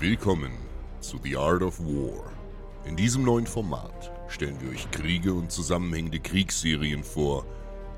Willkommen 0.00 0.52
zu 1.00 1.18
The 1.22 1.36
Art 1.36 1.62
of 1.62 1.78
War. 1.78 2.32
In 2.86 2.96
diesem 2.96 3.22
neuen 3.22 3.46
Format 3.46 4.10
stellen 4.28 4.58
wir 4.62 4.70
euch 4.70 4.90
Kriege 4.90 5.34
und 5.34 5.52
zusammenhängende 5.52 6.20
Kriegsserien 6.20 7.04
vor. 7.04 7.44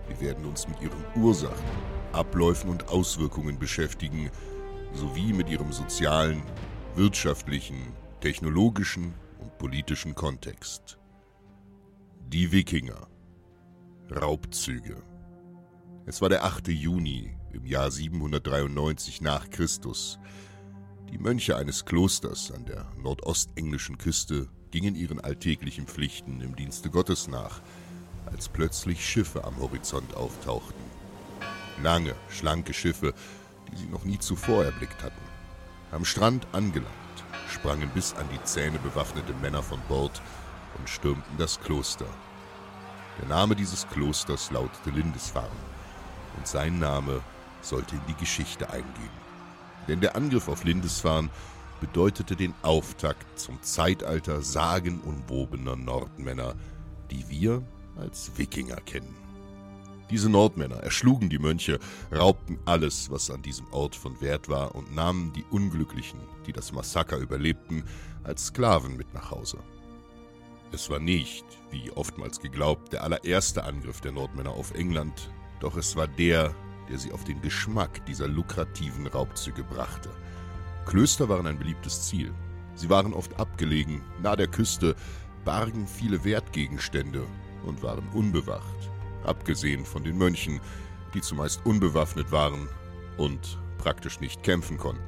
Wir 0.09 0.21
werden 0.21 0.45
uns 0.45 0.67
mit 0.67 0.83
ihren 0.83 1.05
Ursachen, 1.15 1.65
Abläufen 2.11 2.71
und 2.71 2.89
Auswirkungen 2.89 3.57
beschäftigen, 3.57 4.33
sowie 4.93 5.33
mit 5.33 5.49
ihrem 5.49 5.71
sozialen, 5.71 6.43
wirtschaftlichen, 6.97 7.93
technologischen 8.21 9.15
und 9.39 9.57
politischen 9.59 10.17
Kontext. 10.17 10.99
Die 12.27 12.51
Wikinger. 12.51 13.07
Raubzüge. 14.11 15.05
Es 16.05 16.21
war 16.21 16.31
der 16.31 16.43
8. 16.43 16.67
Juni 16.67 17.37
im 17.53 17.65
Jahr 17.65 17.93
793 17.93 19.21
nach 19.21 19.51
Christus. 19.51 20.19
Die 21.13 21.19
Mönche 21.19 21.59
eines 21.59 21.85
Klosters 21.85 22.51
an 22.53 22.65
der 22.65 22.87
nordostenglischen 22.97 23.99
Küste 23.99 24.49
gingen 24.71 24.95
ihren 24.95 25.21
alltäglichen 25.21 25.87
Pflichten 25.87 26.41
im 26.41 26.57
Dienste 26.57 26.89
Gottes 26.89 27.29
nach, 27.29 27.61
als 28.25 28.49
plötzlich 28.49 29.05
Schiffe 29.07 29.45
am 29.45 29.59
Horizont 29.59 30.17
auftauchten. 30.17 30.83
Lange, 31.83 32.15
schlanke 32.31 32.73
Schiffe, 32.73 33.13
die 33.71 33.77
sie 33.77 33.89
noch 33.89 34.05
nie 34.05 34.19
zuvor 34.19 34.65
erblickt 34.65 35.03
hatten. 35.03 35.21
Am 35.91 36.07
Strand 36.07 36.47
angelangt, 36.53 36.89
sprangen 37.47 37.91
bis 37.91 38.15
an 38.15 38.27
die 38.33 38.43
Zähne 38.45 38.79
bewaffnete 38.79 39.35
Männer 39.35 39.63
von 39.63 39.81
Bord 39.89 40.23
und 40.79 40.89
stürmten 40.89 41.37
das 41.37 41.61
Kloster. 41.61 42.09
Der 43.21 43.29
Name 43.29 43.55
dieses 43.55 43.87
Klosters 43.89 44.51
lautete 44.51 44.89
Lindisfarne, 44.89 45.51
und 46.39 46.47
sein 46.47 46.79
Name 46.79 47.21
sollte 47.61 47.97
in 47.97 48.03
die 48.09 48.15
Geschichte 48.15 48.71
eingehen. 48.71 49.32
Denn 49.89 50.01
der 50.01 50.17
Angriff 50.17 50.49
auf 50.49 50.65
Lindisfarne 50.65 51.29
bedeutete 51.81 52.37
den 52.37 52.55
Auftakt 52.63 53.39
zum 53.39 53.61
Zeitalter 53.63 54.41
sagenumwobener 54.41 55.77
Nordmänner, 55.77 56.55
die 57.11 57.29
wir 57.29 57.63
als 57.97 58.33
Wikinger 58.37 58.77
kennen. 58.77 59.17
Diese 60.11 60.29
Nordmänner 60.29 60.77
erschlugen 60.77 61.31
die 61.31 61.39
Mönche, 61.39 61.79
raubten 62.15 62.59
alles, 62.67 63.11
was 63.11 63.31
an 63.31 63.43
diesem 63.43 63.67
Ort 63.73 63.97
von 63.97 64.21
Wert 64.21 64.49
war, 64.49 64.75
und 64.75 64.95
nahmen 64.95 65.33
die 65.33 65.45
Unglücklichen, 65.51 66.21
die 66.47 66.53
das 66.53 66.71
Massaker 66.73 67.17
überlebten, 67.17 67.85
als 68.23 68.47
Sklaven 68.47 68.97
mit 68.97 69.13
nach 69.15 69.31
Hause. 69.31 69.59
Es 70.71 70.89
war 70.91 70.99
nicht, 70.99 71.45
wie 71.71 71.91
oftmals 71.91 72.41
geglaubt, 72.41 72.93
der 72.93 73.05
allererste 73.05 73.65
Angriff 73.65 74.01
der 74.01 74.13
Nordmänner 74.13 74.51
auf 74.51 74.75
England, 74.75 75.31
doch 75.61 75.77
es 75.77 75.97
war 75.97 76.07
der, 76.07 76.55
der 76.93 76.99
sie 76.99 77.13
auf 77.13 77.25
den 77.25 77.41
Geschmack 77.41 78.05
dieser 78.05 78.29
lukrativen 78.29 79.07
Raubzüge 79.07 79.65
brachte. 79.65 80.11
Klöster 80.85 81.27
waren 81.31 81.47
ein 81.47 81.59
beliebtes 81.59 82.03
Ziel. 82.03 82.35
Sie 82.75 82.91
waren 82.91 83.15
oft 83.15 83.41
abgelegen, 83.41 84.03
nah 84.23 84.37
der 84.37 84.47
Küste, 84.47 84.95
bargen 85.43 85.87
viele 85.87 86.23
Wertgegenstände 86.23 87.25
und 87.65 87.83
waren 87.83 88.07
unbewacht, 88.11 88.91
abgesehen 89.25 89.87
von 89.87 90.05
den 90.05 90.19
Mönchen, 90.19 90.61
die 91.15 91.23
zumeist 91.23 91.65
unbewaffnet 91.65 92.31
waren 92.31 92.69
und 93.17 93.59
praktisch 93.79 94.21
nicht 94.21 94.43
kämpfen 94.43 94.77
konnten. 94.77 95.03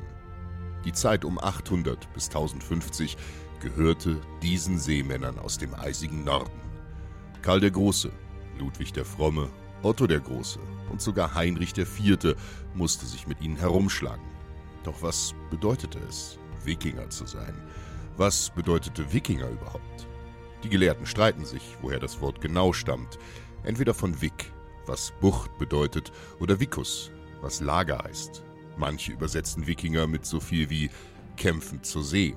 Die 0.86 0.92
Zeit 0.92 1.22
um 1.22 1.38
800 1.38 2.10
bis 2.14 2.28
1050 2.28 3.18
gehörte 3.60 4.22
diesen 4.42 4.78
Seemännern 4.78 5.38
aus 5.38 5.58
dem 5.58 5.74
eisigen 5.74 6.24
Norden. 6.24 6.62
Karl 7.42 7.60
der 7.60 7.72
Große, 7.72 8.10
Ludwig 8.58 8.94
der 8.94 9.04
Fromme, 9.04 9.50
Otto 9.82 10.06
der 10.06 10.20
Große 10.20 10.60
und 10.94 11.02
sogar 11.02 11.34
Heinrich 11.34 11.76
IV. 11.76 12.36
musste 12.76 13.04
sich 13.04 13.26
mit 13.26 13.40
ihnen 13.40 13.56
herumschlagen. 13.56 14.24
Doch 14.84 15.02
was 15.02 15.34
bedeutete 15.50 15.98
es, 16.08 16.38
Wikinger 16.62 17.10
zu 17.10 17.26
sein? 17.26 17.52
Was 18.16 18.50
bedeutete 18.50 19.12
Wikinger 19.12 19.48
überhaupt? 19.48 20.06
Die 20.62 20.68
Gelehrten 20.68 21.04
streiten 21.04 21.44
sich, 21.44 21.62
woher 21.82 21.98
das 21.98 22.20
Wort 22.20 22.40
genau 22.40 22.72
stammt. 22.72 23.18
Entweder 23.64 23.92
von 23.92 24.22
Vik, 24.22 24.52
was 24.86 25.12
Bucht 25.20 25.58
bedeutet, 25.58 26.12
oder 26.38 26.60
Vicus, 26.60 27.10
was 27.40 27.60
Lager 27.60 27.98
heißt. 28.04 28.44
Manche 28.76 29.10
übersetzen 29.14 29.66
Wikinger 29.66 30.06
mit 30.06 30.24
so 30.24 30.38
viel 30.38 30.70
wie 30.70 30.90
kämpfen 31.36 31.82
zur 31.82 32.04
See. 32.04 32.36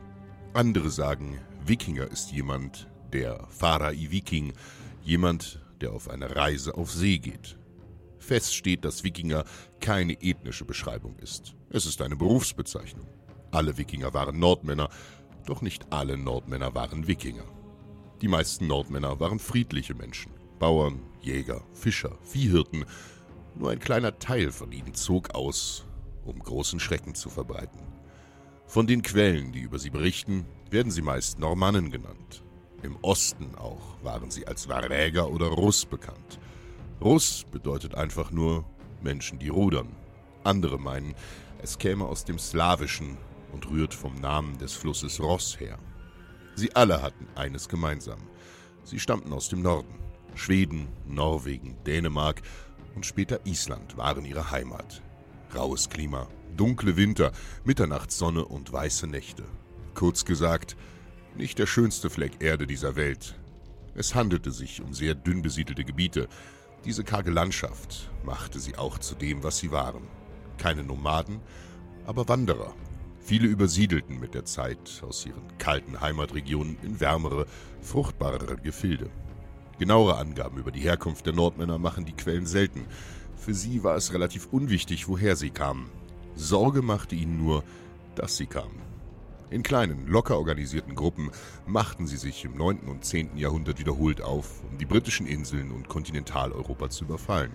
Andere 0.55 0.89
sagen, 0.89 1.39
Wikinger 1.63 2.07
ist 2.07 2.31
jemand, 2.31 2.89
der 3.13 3.45
Farai 3.49 4.07
Viking, 4.09 4.53
jemand, 5.03 5.61
der 5.79 5.91
auf 5.91 6.09
eine 6.09 6.35
Reise 6.35 6.73
auf 6.73 6.91
See 6.91 7.19
geht. 7.19 7.55
Fest 8.27 8.53
steht, 8.53 8.83
dass 8.83 9.05
Wikinger 9.05 9.45
keine 9.79 10.21
ethnische 10.21 10.65
Beschreibung 10.65 11.17
ist. 11.19 11.55
Es 11.69 11.85
ist 11.85 12.01
eine 12.01 12.17
Berufsbezeichnung. 12.17 13.07
Alle 13.51 13.77
Wikinger 13.77 14.13
waren 14.13 14.37
Nordmänner, 14.37 14.89
doch 15.45 15.61
nicht 15.61 15.93
alle 15.93 16.17
Nordmänner 16.17 16.75
waren 16.75 17.07
Wikinger. 17.07 17.45
Die 18.21 18.27
meisten 18.27 18.67
Nordmänner 18.67 19.21
waren 19.21 19.39
friedliche 19.39 19.95
Menschen. 19.95 20.33
Bauern, 20.59 20.99
Jäger, 21.21 21.63
Fischer, 21.71 22.17
Viehhirten. 22.21 22.83
Nur 23.55 23.71
ein 23.71 23.79
kleiner 23.79 24.19
Teil 24.19 24.51
von 24.51 24.73
ihnen 24.73 24.93
zog 24.93 25.33
aus, 25.33 25.85
um 26.25 26.39
großen 26.39 26.81
Schrecken 26.81 27.15
zu 27.15 27.29
verbreiten. 27.29 27.79
Von 28.65 28.87
den 28.87 29.03
Quellen, 29.03 29.53
die 29.53 29.61
über 29.61 29.79
sie 29.79 29.89
berichten, 29.89 30.45
werden 30.69 30.91
sie 30.91 31.01
meist 31.01 31.39
Normannen 31.39 31.91
genannt. 31.91 32.43
Im 32.83 32.97
Osten 33.03 33.55
auch 33.55 34.03
waren 34.03 34.31
sie 34.31 34.45
als 34.45 34.67
Varäger 34.67 35.31
oder 35.31 35.47
Russ 35.47 35.85
bekannt. 35.85 36.39
Russ 37.01 37.45
bedeutet 37.51 37.95
einfach 37.95 38.31
nur 38.31 38.65
Menschen, 39.01 39.39
die 39.39 39.49
rudern. 39.49 39.95
Andere 40.43 40.79
meinen, 40.79 41.13
es 41.61 41.77
käme 41.77 42.05
aus 42.05 42.25
dem 42.25 42.39
Slawischen 42.39 43.17
und 43.51 43.69
rührt 43.69 43.93
vom 43.93 44.15
Namen 44.15 44.57
des 44.57 44.73
Flusses 44.73 45.19
Ross 45.19 45.59
her. 45.59 45.77
Sie 46.55 46.75
alle 46.75 47.01
hatten 47.01 47.27
eines 47.35 47.69
gemeinsam. 47.69 48.19
Sie 48.83 48.99
stammten 48.99 49.31
aus 49.33 49.49
dem 49.49 49.61
Norden. 49.61 49.99
Schweden, 50.33 50.87
Norwegen, 51.05 51.77
Dänemark 51.85 52.41
und 52.95 53.05
später 53.05 53.45
Island 53.45 53.97
waren 53.97 54.25
ihre 54.25 54.51
Heimat. 54.51 55.01
Raues 55.55 55.89
Klima, 55.89 56.27
dunkle 56.55 56.97
Winter, 56.97 57.31
Mitternachtssonne 57.63 58.43
und 58.45 58.71
weiße 58.71 59.07
Nächte. 59.07 59.43
Kurz 59.93 60.25
gesagt, 60.25 60.75
nicht 61.35 61.59
der 61.59 61.67
schönste 61.67 62.09
Fleck 62.09 62.33
Erde 62.39 62.67
dieser 62.67 62.95
Welt. 62.95 63.39
Es 63.93 64.15
handelte 64.15 64.51
sich 64.51 64.81
um 64.81 64.93
sehr 64.93 65.15
dünn 65.15 65.41
besiedelte 65.41 65.83
Gebiete. 65.83 66.27
Diese 66.87 67.03
karge 67.03 67.31
Landschaft 67.31 68.09
machte 68.23 68.61
sie 68.61 68.77
auch 68.77 68.97
zu 68.97 69.13
dem, 69.13 69.43
was 69.43 69.57
sie 69.57 69.71
waren. 69.71 70.07
keine 70.57 70.83
Nomaden, 70.83 71.41
aber 72.05 72.29
Wanderer. 72.29 72.73
Viele 73.19 73.47
übersiedelten 73.47 74.21
mit 74.21 74.33
der 74.33 74.45
Zeit 74.45 75.03
aus 75.05 75.25
ihren 75.25 75.57
kalten 75.57 75.99
Heimatregionen 75.99 76.77
in 76.81 77.01
wärmere, 77.01 77.45
fruchtbarere 77.81 78.55
Gefilde. 78.55 79.09
Genauere 79.77 80.15
Angaben 80.17 80.57
über 80.59 80.71
die 80.71 80.79
Herkunft 80.79 81.25
der 81.25 81.33
Nordmänner 81.33 81.77
machen 81.77 82.05
die 82.05 82.15
Quellen 82.15 82.45
selten. 82.45 82.85
Für 83.35 83.53
sie 83.53 83.83
war 83.83 83.97
es 83.97 84.13
relativ 84.13 84.47
unwichtig, 84.51 85.09
woher 85.09 85.35
sie 85.35 85.49
kamen. 85.49 85.91
Sorge 86.35 86.81
machte 86.81 87.15
ihnen 87.15 87.37
nur, 87.37 87.65
dass 88.15 88.37
sie 88.37 88.45
kamen. 88.45 88.86
In 89.49 89.63
kleinen, 89.63 90.07
locker 90.07 90.37
organisierten 90.37 90.93
Gruppen 90.93 91.31
machten 91.65 92.05
sie 92.05 92.17
sich 92.17 92.43
im 92.43 92.57
9. 92.57 92.79
und 92.79 93.05
10. 93.05 93.37
Jahrhundert 93.37 93.79
wiederholt 93.79 94.21
auf, 94.21 94.61
um 94.69 94.77
die 94.77 94.85
britischen 94.85 95.25
Inseln 95.25 95.71
und 95.71 95.87
Kontinentaleuropa 95.87 96.89
zu 96.89 97.05
überfallen. 97.05 97.53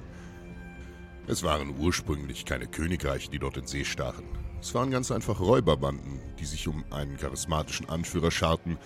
Es 1.26 1.42
waren 1.42 1.78
ursprünglich 1.78 2.46
keine 2.46 2.66
Königreiche, 2.66 3.30
die 3.30 3.38
dort 3.38 3.58
in 3.58 3.66
See 3.66 3.84
stachen. 3.84 4.24
Es 4.58 4.74
waren 4.74 4.90
ganz 4.90 5.10
einfach 5.10 5.38
Räuberbanden, 5.38 6.18
die 6.38 6.46
sich 6.46 6.66
um 6.66 6.82
einen 6.90 7.18
charismatischen 7.18 7.90
Anführer 7.90 8.30
scharten, 8.30 8.78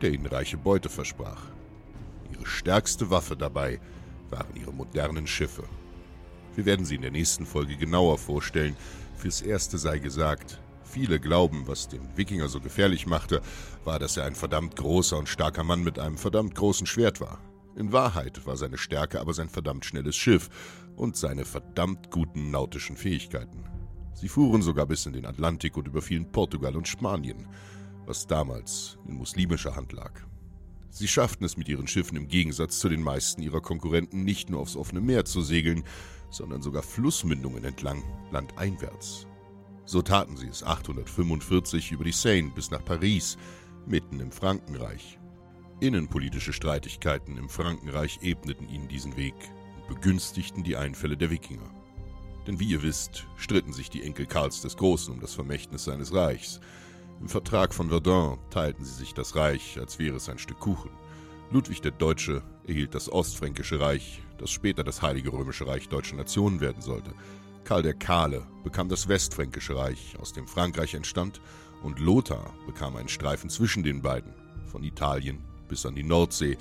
der 0.00 0.12
ihnen 0.12 0.26
reiche 0.26 0.56
Beute 0.56 0.88
versprach. 0.88 1.42
Ihre 2.32 2.46
stärkste 2.46 3.10
Waffe 3.10 3.36
dabei 3.36 3.80
waren 4.30 4.54
ihre 4.54 4.72
modernen 4.72 5.26
Schiffe. 5.26 5.64
Wir 6.54 6.64
werden 6.64 6.86
sie 6.86 6.94
in 6.94 7.02
der 7.02 7.10
nächsten 7.10 7.44
Folge 7.44 7.76
genauer 7.76 8.18
vorstellen. 8.18 8.76
Fürs 9.16 9.42
Erste 9.42 9.78
sei 9.78 9.98
gesagt, 9.98 10.61
viele 10.92 11.18
glauben, 11.18 11.66
was 11.66 11.88
den 11.88 12.16
Wikinger 12.16 12.48
so 12.48 12.60
gefährlich 12.60 13.06
machte, 13.06 13.40
war, 13.84 13.98
dass 13.98 14.18
er 14.18 14.24
ein 14.24 14.34
verdammt 14.34 14.76
großer 14.76 15.16
und 15.16 15.28
starker 15.28 15.64
Mann 15.64 15.82
mit 15.82 15.98
einem 15.98 16.18
verdammt 16.18 16.54
großen 16.54 16.86
Schwert 16.86 17.20
war. 17.20 17.40
In 17.76 17.92
Wahrheit 17.92 18.44
war 18.46 18.58
seine 18.58 18.76
Stärke 18.76 19.18
aber 19.18 19.32
sein 19.32 19.48
verdammt 19.48 19.86
schnelles 19.86 20.14
Schiff 20.14 20.50
und 20.94 21.16
seine 21.16 21.46
verdammt 21.46 22.10
guten 22.10 22.50
nautischen 22.50 22.96
Fähigkeiten. 22.96 23.64
Sie 24.12 24.28
fuhren 24.28 24.60
sogar 24.60 24.84
bis 24.84 25.06
in 25.06 25.14
den 25.14 25.24
Atlantik 25.24 25.78
und 25.78 25.88
überfielen 25.88 26.30
Portugal 26.30 26.76
und 26.76 26.86
Spanien, 26.86 27.48
was 28.04 28.26
damals 28.26 28.98
in 29.08 29.14
muslimischer 29.14 29.74
Hand 29.74 29.92
lag. 29.92 30.12
Sie 30.90 31.08
schafften 31.08 31.46
es 31.46 31.56
mit 31.56 31.70
ihren 31.70 31.86
Schiffen 31.86 32.18
im 32.18 32.28
Gegensatz 32.28 32.78
zu 32.78 32.90
den 32.90 33.02
meisten 33.02 33.40
ihrer 33.40 33.62
Konkurrenten 33.62 34.24
nicht 34.24 34.50
nur 34.50 34.60
aufs 34.60 34.76
offene 34.76 35.00
Meer 35.00 35.24
zu 35.24 35.40
segeln, 35.40 35.84
sondern 36.28 36.60
sogar 36.60 36.82
Flussmündungen 36.82 37.64
entlang, 37.64 38.02
landeinwärts. 38.30 39.26
So 39.84 40.02
taten 40.02 40.36
sie 40.36 40.48
es 40.48 40.62
845 40.62 41.92
über 41.92 42.04
die 42.04 42.12
Seine 42.12 42.50
bis 42.50 42.70
nach 42.70 42.84
Paris, 42.84 43.36
mitten 43.86 44.20
im 44.20 44.30
Frankenreich. 44.30 45.18
Innenpolitische 45.80 46.52
Streitigkeiten 46.52 47.36
im 47.36 47.48
Frankenreich 47.48 48.20
ebneten 48.22 48.68
ihnen 48.68 48.88
diesen 48.88 49.16
Weg 49.16 49.34
und 49.76 49.88
begünstigten 49.88 50.62
die 50.62 50.76
Einfälle 50.76 51.16
der 51.16 51.30
Wikinger. 51.30 51.70
Denn 52.46 52.60
wie 52.60 52.68
ihr 52.68 52.82
wisst, 52.82 53.26
stritten 53.36 53.72
sich 53.72 53.90
die 53.90 54.02
Enkel 54.02 54.26
Karls 54.26 54.62
des 54.62 54.76
Großen 54.76 55.12
um 55.12 55.20
das 55.20 55.34
Vermächtnis 55.34 55.84
seines 55.84 56.12
Reichs, 56.14 56.60
im 57.22 57.28
Vertrag 57.28 57.72
von 57.72 57.88
Verdun 57.88 58.38
teilten 58.50 58.84
sie 58.84 58.94
sich 58.94 59.14
das 59.14 59.36
Reich, 59.36 59.78
als 59.78 60.00
wäre 60.00 60.16
es 60.16 60.28
ein 60.28 60.38
Stück 60.38 60.58
Kuchen. 60.58 60.90
Ludwig 61.52 61.80
der 61.80 61.92
Deutsche 61.92 62.42
erhielt 62.66 62.96
das 62.96 63.12
Ostfränkische 63.12 63.78
Reich, 63.78 64.20
das 64.38 64.50
später 64.50 64.82
das 64.82 65.02
Heilige 65.02 65.32
Römische 65.32 65.68
Reich 65.68 65.88
deutscher 65.88 66.16
Nationen 66.16 66.60
werden 66.60 66.82
sollte. 66.82 67.12
Karl 67.64 67.82
der 67.82 67.94
Kahle 67.94 68.46
bekam 68.64 68.88
das 68.88 69.08
Westfränkische 69.08 69.76
Reich, 69.76 70.16
aus 70.20 70.32
dem 70.32 70.46
Frankreich 70.46 70.94
entstand, 70.94 71.40
und 71.82 71.98
Lothar 71.98 72.54
bekam 72.66 72.96
einen 72.96 73.08
Streifen 73.08 73.50
zwischen 73.50 73.82
den 73.82 74.02
beiden, 74.02 74.32
von 74.66 74.82
Italien 74.82 75.42
bis 75.68 75.86
an 75.86 75.94
die 75.94 76.02
Nordsee, 76.02 76.58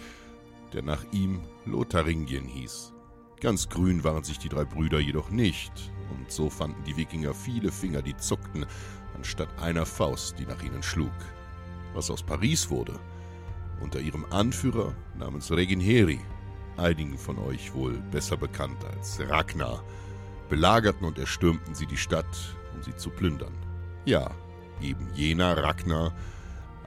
der 0.74 0.83
nach 0.83 1.03
ihm 1.12 1.42
Lotharingien 1.65 2.45
hieß. 2.45 2.94
Ganz 3.39 3.69
grün 3.69 4.03
waren 4.03 4.24
sich 4.24 4.38
die 4.38 4.50
drei 4.50 4.63
Brüder 4.63 5.00
jedoch 5.00 5.31
nicht, 5.31 5.71
und 6.12 6.31
so 6.31 6.50
fanden 6.50 6.83
die 6.83 6.98
Wikinger 6.98 7.33
viele 7.33 7.71
Finger, 7.71 8.01
die 8.01 8.15
zuckten, 8.18 8.65
anstatt 9.15 9.50
einer 9.59 9.86
Faust, 9.86 10.38
die 10.39 10.45
nach 10.45 10.62
ihnen 10.62 10.83
schlug. 10.83 11.12
Was 11.94 12.09
aus 12.09 12.24
Paris 12.24 12.69
wurde, 12.69 13.00
unter 13.81 14.00
ihrem 14.00 14.25
Anführer 14.25 14.95
namens 15.18 15.51
Reginheri, 15.51 16.19
einigen 16.77 17.18
von 17.18 17.38
euch 17.39 17.74
wohl 17.74 17.94
besser 18.12 18.38
bekannt 18.38 18.83
als 18.86 19.19
Ragnar, 19.19 19.83
belagerten 20.51 21.07
und 21.07 21.18
erstürmten 21.18 21.74
sie 21.74 21.86
die 21.86 21.98
Stadt, 21.98 22.27
um 22.75 22.83
sie 22.83 22.94
zu 22.95 23.09
plündern. 23.09 23.53
Ja, 24.03 24.30
eben 24.81 25.07
jener 25.15 25.56
Ragnar, 25.57 26.13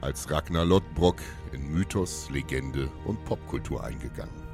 als 0.01 0.29
Ragnar 0.29 0.65
Lodbrok 0.65 1.17
in 1.51 1.73
Mythos, 1.73 2.29
Legende 2.29 2.91
und 3.05 3.25
Popkultur 3.25 3.83
eingegangen. 3.83 4.45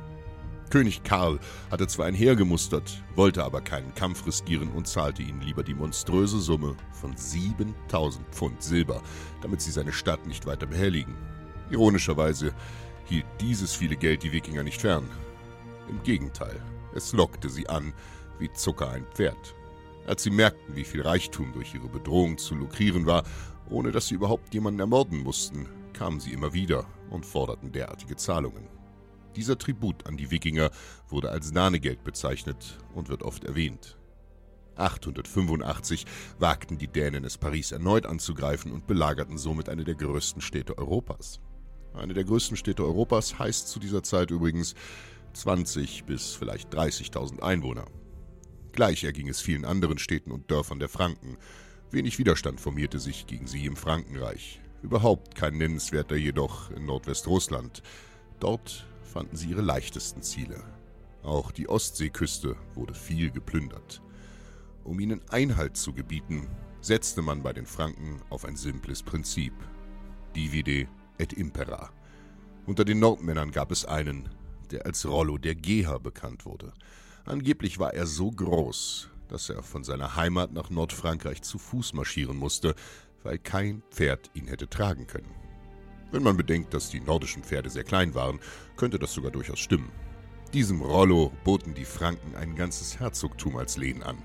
König 0.70 1.04
Karl 1.04 1.40
hatte 1.70 1.88
zwar 1.88 2.06
ein 2.06 2.16
Heer 2.16 2.38
gemustert, 2.38 3.04
wollte 3.16 3.44
aber 3.44 3.60
keinen 3.60 3.94
Kampf 3.96 4.26
riskieren 4.26 4.72
und 4.72 4.88
zahlte 4.88 5.22
ihnen 5.22 5.42
lieber 5.42 5.64
die 5.64 5.76
monströse 5.76 6.40
Summe 6.40 6.78
von 6.94 7.18
7000 7.18 8.26
Pfund 8.34 8.64
Silber, 8.64 9.02
damit 9.42 9.60
sie 9.60 9.72
seine 9.72 9.92
Stadt 9.92 10.26
nicht 10.26 10.46
weiter 10.46 10.68
behelligen. 10.68 11.18
Ironischerweise 11.70 12.54
hielt 13.04 13.26
dieses 13.42 13.76
viele 13.76 13.98
Geld 13.98 14.24
die 14.24 14.32
Wikinger 14.32 14.64
nicht 14.64 14.80
fern. 14.80 15.04
Im 15.90 16.02
Gegenteil, 16.04 16.62
es 16.96 17.12
lockte 17.12 17.50
sie 17.50 17.68
an 17.68 17.92
wie 18.42 18.52
Zucker 18.52 18.90
ein 18.90 19.06
Pferd. 19.14 19.56
Als 20.08 20.24
sie 20.24 20.32
merkten, 20.32 20.76
wie 20.76 20.84
viel 20.84 21.02
Reichtum 21.02 21.54
durch 21.54 21.74
ihre 21.74 21.88
Bedrohung 21.88 22.38
zu 22.38 22.56
lukrieren 22.56 23.06
war, 23.06 23.24
ohne 23.70 23.92
dass 23.92 24.08
sie 24.08 24.16
überhaupt 24.16 24.54
jemanden 24.54 24.80
ermorden 24.80 25.20
mussten, 25.24 25.68
kamen 25.94 26.20
sie 26.20 26.34
immer 26.34 26.54
wieder 26.54 26.86
und 27.10 27.26
forderten 27.26 27.72
derartige 27.72 28.16
Zahlungen. 28.16 28.68
Dieser 29.36 29.58
Tribut 29.58 30.06
an 30.08 30.18
die 30.18 30.32
Wikinger 30.32 30.72
wurde 31.08 31.30
als 31.30 31.54
Danegeld 31.54 32.04
bezeichnet 32.04 32.80
und 32.94 33.08
wird 33.08 33.24
oft 33.24 33.46
erwähnt. 33.46 33.98
885 34.76 36.06
wagten 36.40 36.78
die 36.78 36.88
Dänen 36.88 37.24
es 37.24 37.38
Paris 37.38 37.72
erneut 37.72 38.06
anzugreifen 38.06 38.72
und 38.72 38.88
belagerten 38.88 39.38
somit 39.38 39.70
eine 39.70 39.84
der 39.84 39.96
größten 39.96 40.42
Städte 40.42 40.78
Europas. 40.78 41.40
Eine 41.94 42.14
der 42.14 42.24
größten 42.24 42.58
Städte 42.58 42.84
Europas 42.84 43.38
heißt 43.38 43.68
zu 43.68 43.80
dieser 43.80 44.02
Zeit 44.02 44.32
übrigens 44.32 44.76
20 45.34 46.06
bis 46.06 46.34
vielleicht 46.34 46.74
30.000 46.74 47.42
Einwohner. 47.42 47.86
Gleich 48.74 49.04
erging 49.04 49.28
es 49.28 49.42
vielen 49.42 49.66
anderen 49.66 49.98
Städten 49.98 50.32
und 50.32 50.50
Dörfern 50.50 50.80
der 50.80 50.90
Franken. 50.90 51.38
Wenig 51.92 52.18
Widerstand 52.20 52.62
formierte 52.62 53.00
sich 53.00 53.28
gegen 53.28 53.48
sie 53.48 53.66
im 53.66 53.76
Frankenreich. 53.76 54.62
Überhaupt 54.82 55.36
kein 55.36 55.58
nennenswerter 55.58 56.16
jedoch 56.16 56.72
in 56.72 56.86
Nordwestrussland. 56.86 57.84
Dort 58.40 58.88
fanden 59.04 59.36
sie 59.36 59.50
ihre 59.50 59.62
leichtesten 59.62 60.22
Ziele. 60.22 60.64
Auch 61.22 61.52
die 61.52 61.70
Ostseeküste 61.70 62.56
wurde 62.74 62.94
viel 62.94 63.30
geplündert. 63.30 64.02
Um 64.84 65.00
ihnen 65.00 65.22
Einhalt 65.30 65.78
zu 65.78 65.94
gebieten, 65.94 66.48
setzte 66.80 67.22
man 67.22 67.44
bei 67.44 67.54
den 67.54 67.68
Franken 67.68 68.22
auf 68.30 68.46
ein 68.46 68.56
simples 68.56 69.04
Prinzip. 69.04 69.54
Divide 70.36 70.88
et 71.20 71.34
impera. 71.34 71.92
Unter 72.66 72.86
den 72.86 73.00
Nordmännern 73.00 73.52
gab 73.52 73.72
es 73.72 73.86
einen, 73.86 74.30
der 74.72 74.86
als 74.86 75.06
Rollo 75.06 75.38
der 75.38 75.56
Geher 75.56 76.00
bekannt 76.00 76.46
wurde. 76.46 76.74
Angeblich 77.26 77.80
war 77.80 77.94
er 77.94 78.08
so 78.08 78.32
groß, 78.32 79.10
dass 79.28 79.50
er 79.50 79.64
von 79.64 79.84
seiner 79.84 80.16
Heimat 80.16 80.52
nach 80.52 80.70
Nordfrankreich 80.70 81.42
zu 81.42 81.60
Fuß 81.60 81.94
marschieren 81.94 82.38
musste, 82.38 82.76
weil 83.24 83.38
kein 83.38 83.84
Pferd 83.92 84.32
ihn 84.34 84.48
hätte 84.48 84.68
tragen 84.68 85.08
können. 85.08 85.34
Wenn 86.12 86.24
man 86.24 86.36
bedenkt, 86.36 86.74
dass 86.74 86.90
die 86.90 87.00
nordischen 87.00 87.44
Pferde 87.44 87.70
sehr 87.70 87.84
klein 87.84 88.16
waren, 88.16 88.40
könnte 88.76 89.00
das 89.00 89.14
sogar 89.14 89.32
durchaus 89.32 89.60
stimmen. 89.60 89.92
Diesem 90.54 90.82
Rollo 90.82 91.32
boten 91.46 91.74
die 91.74 91.86
Franken 91.86 92.36
ein 92.36 92.56
ganzes 92.56 93.00
Herzogtum 93.00 93.56
als 93.56 93.78
Lehen 93.78 94.04
an, 94.04 94.18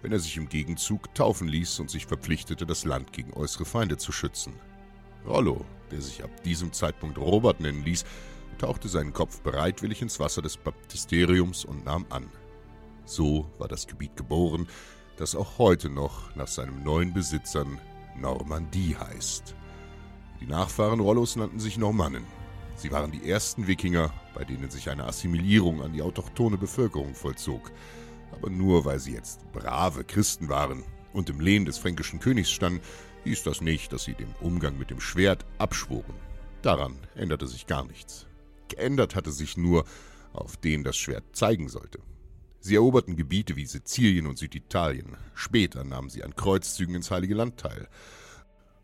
wenn 0.00 0.12
er 0.12 0.18
sich 0.18 0.36
im 0.38 0.48
Gegenzug 0.48 1.14
taufen 1.14 1.48
ließ 1.48 1.80
und 1.80 1.90
sich 1.90 2.06
verpflichtete, 2.06 2.64
das 2.64 2.84
Land 2.84 3.12
gegen 3.12 3.34
äußere 3.34 3.66
Feinde 3.66 3.98
zu 3.98 4.12
schützen. 4.12 4.54
Rollo, 5.26 5.66
der 5.90 6.00
sich 6.00 6.24
ab 6.24 6.30
diesem 6.44 6.72
Zeitpunkt 6.72 7.18
Robert 7.18 7.60
nennen 7.60 7.84
ließ, 7.84 8.04
tauchte 8.58 8.88
seinen 8.88 9.12
Kopf 9.12 9.40
bereitwillig 9.40 10.02
ins 10.02 10.20
Wasser 10.20 10.42
des 10.42 10.56
Baptisteriums 10.56 11.64
und 11.64 11.84
nahm 11.84 12.06
an. 12.10 12.28
So 13.04 13.50
war 13.58 13.68
das 13.68 13.86
Gebiet 13.86 14.16
geboren, 14.16 14.68
das 15.16 15.34
auch 15.34 15.58
heute 15.58 15.88
noch 15.88 16.34
nach 16.34 16.48
seinen 16.48 16.82
neuen 16.82 17.14
Besitzern 17.14 17.80
Normandie 18.18 18.96
heißt. 18.96 19.54
Die 20.40 20.46
Nachfahren 20.46 21.00
Rollos 21.00 21.36
nannten 21.36 21.60
sich 21.60 21.78
Normannen. 21.78 22.24
Sie 22.76 22.90
waren 22.90 23.10
die 23.10 23.30
ersten 23.30 23.66
Wikinger, 23.66 24.12
bei 24.34 24.44
denen 24.44 24.70
sich 24.70 24.90
eine 24.90 25.04
Assimilierung 25.04 25.82
an 25.82 25.92
die 25.92 26.02
autochthone 26.02 26.58
Bevölkerung 26.58 27.14
vollzog. 27.14 27.72
Aber 28.32 28.50
nur 28.50 28.84
weil 28.84 28.98
sie 28.98 29.14
jetzt 29.14 29.50
brave 29.52 30.04
Christen 30.04 30.48
waren 30.48 30.84
und 31.14 31.30
im 31.30 31.40
Lehen 31.40 31.64
des 31.64 31.78
fränkischen 31.78 32.20
Königs 32.20 32.50
standen, 32.50 32.80
hieß 33.24 33.44
das 33.44 33.60
nicht, 33.60 33.92
dass 33.92 34.04
sie 34.04 34.14
dem 34.14 34.34
Umgang 34.40 34.76
mit 34.76 34.90
dem 34.90 35.00
Schwert 35.00 35.46
abschworen. 35.58 36.14
Daran 36.60 36.96
änderte 37.14 37.46
sich 37.46 37.66
gar 37.66 37.84
nichts. 37.84 38.25
Geändert 38.68 39.14
hatte 39.14 39.32
sich 39.32 39.56
nur, 39.56 39.84
auf 40.32 40.56
den 40.56 40.84
das 40.84 40.96
Schwert 40.96 41.24
zeigen 41.34 41.68
sollte. 41.68 42.00
Sie 42.60 42.74
eroberten 42.74 43.16
Gebiete 43.16 43.56
wie 43.56 43.66
Sizilien 43.66 44.26
und 44.26 44.38
Süditalien. 44.38 45.16
Später 45.34 45.84
nahmen 45.84 46.10
sie 46.10 46.24
an 46.24 46.34
Kreuzzügen 46.34 46.96
ins 46.96 47.10
Heilige 47.10 47.34
Land 47.34 47.58
teil. 47.58 47.88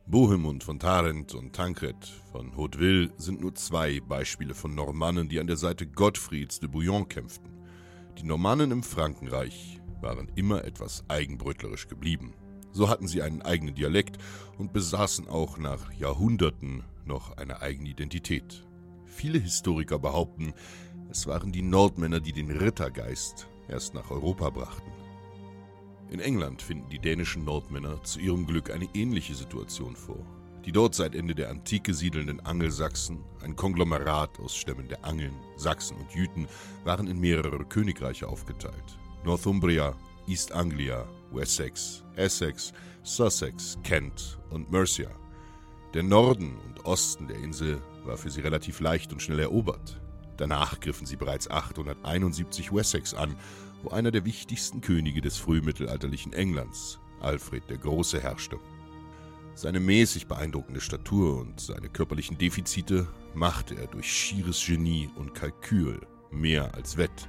Bohemund 0.06 0.64
von 0.64 0.78
Tarent 0.78 1.34
und 1.34 1.52
Tancred 1.52 1.96
von 2.32 2.56
Hauteville 2.56 3.12
sind 3.18 3.40
nur 3.40 3.54
zwei 3.54 4.00
Beispiele 4.00 4.54
von 4.54 4.74
Normannen, 4.74 5.28
die 5.28 5.40
an 5.40 5.46
der 5.46 5.56
Seite 5.56 5.86
Gottfrieds 5.86 6.60
de 6.60 6.68
Bouillon 6.68 7.08
kämpften. 7.08 7.50
Die 8.18 8.24
Normannen 8.24 8.70
im 8.72 8.82
Frankenreich 8.82 9.80
waren 10.00 10.28
immer 10.34 10.64
etwas 10.64 11.04
eigenbrötlerisch 11.08 11.88
geblieben. 11.88 12.34
So 12.72 12.88
hatten 12.88 13.06
sie 13.06 13.22
einen 13.22 13.42
eigenen 13.42 13.74
Dialekt 13.74 14.18
und 14.58 14.72
besaßen 14.72 15.28
auch 15.28 15.58
nach 15.58 15.92
Jahrhunderten 15.92 16.84
noch 17.04 17.36
eine 17.36 17.60
eigene 17.62 17.90
Identität. 17.90 18.64
Viele 19.12 19.38
Historiker 19.38 19.98
behaupten, 19.98 20.54
es 21.10 21.26
waren 21.26 21.52
die 21.52 21.60
Nordmänner, 21.60 22.18
die 22.18 22.32
den 22.32 22.50
Rittergeist 22.50 23.46
erst 23.68 23.92
nach 23.92 24.10
Europa 24.10 24.48
brachten. 24.48 24.90
In 26.10 26.18
England 26.18 26.62
finden 26.62 26.88
die 26.88 26.98
dänischen 26.98 27.44
Nordmänner 27.44 28.02
zu 28.02 28.20
ihrem 28.20 28.46
Glück 28.46 28.70
eine 28.70 28.88
ähnliche 28.94 29.34
Situation 29.34 29.94
vor. 29.94 30.24
Die 30.64 30.72
dort 30.72 30.94
seit 30.94 31.14
Ende 31.14 31.34
der 31.34 31.50
Antike 31.50 31.92
siedelnden 31.92 32.40
Angelsachsen, 32.40 33.22
ein 33.42 33.54
Konglomerat 33.54 34.40
aus 34.40 34.56
Stämmen 34.56 34.88
der 34.88 35.04
Angeln, 35.04 35.36
Sachsen 35.56 35.98
und 35.98 36.14
Jüten, 36.14 36.48
waren 36.84 37.06
in 37.06 37.20
mehrere 37.20 37.64
Königreiche 37.66 38.26
aufgeteilt. 38.26 38.98
Northumbria, 39.24 39.94
East 40.26 40.52
Anglia, 40.52 41.06
Wessex, 41.32 42.02
Essex, 42.16 42.72
Sussex, 43.02 43.78
Kent 43.84 44.38
und 44.50 44.72
Mercia. 44.72 45.10
Der 45.92 46.02
Norden 46.02 46.56
und 46.66 46.86
Osten 46.86 47.28
der 47.28 47.36
Insel 47.36 47.82
war 48.04 48.16
für 48.16 48.30
sie 48.30 48.40
relativ 48.40 48.80
leicht 48.80 49.12
und 49.12 49.22
schnell 49.22 49.40
erobert. 49.40 50.00
Danach 50.36 50.80
griffen 50.80 51.06
sie 51.06 51.16
bereits 51.16 51.48
871 51.50 52.72
Wessex 52.72 53.14
an, 53.14 53.36
wo 53.82 53.90
einer 53.90 54.10
der 54.10 54.24
wichtigsten 54.24 54.80
Könige 54.80 55.20
des 55.20 55.36
frühmittelalterlichen 55.36 56.32
Englands, 56.32 56.98
Alfred 57.20 57.68
der 57.68 57.78
Große, 57.78 58.20
herrschte. 58.20 58.58
Seine 59.54 59.80
mäßig 59.80 60.26
beeindruckende 60.26 60.80
Statur 60.80 61.38
und 61.40 61.60
seine 61.60 61.88
körperlichen 61.88 62.38
Defizite 62.38 63.06
machte 63.34 63.74
er 63.74 63.86
durch 63.86 64.10
schieres 64.10 64.64
Genie 64.64 65.10
und 65.16 65.34
Kalkül 65.34 66.00
mehr 66.30 66.74
als 66.74 66.96
wett. 66.96 67.28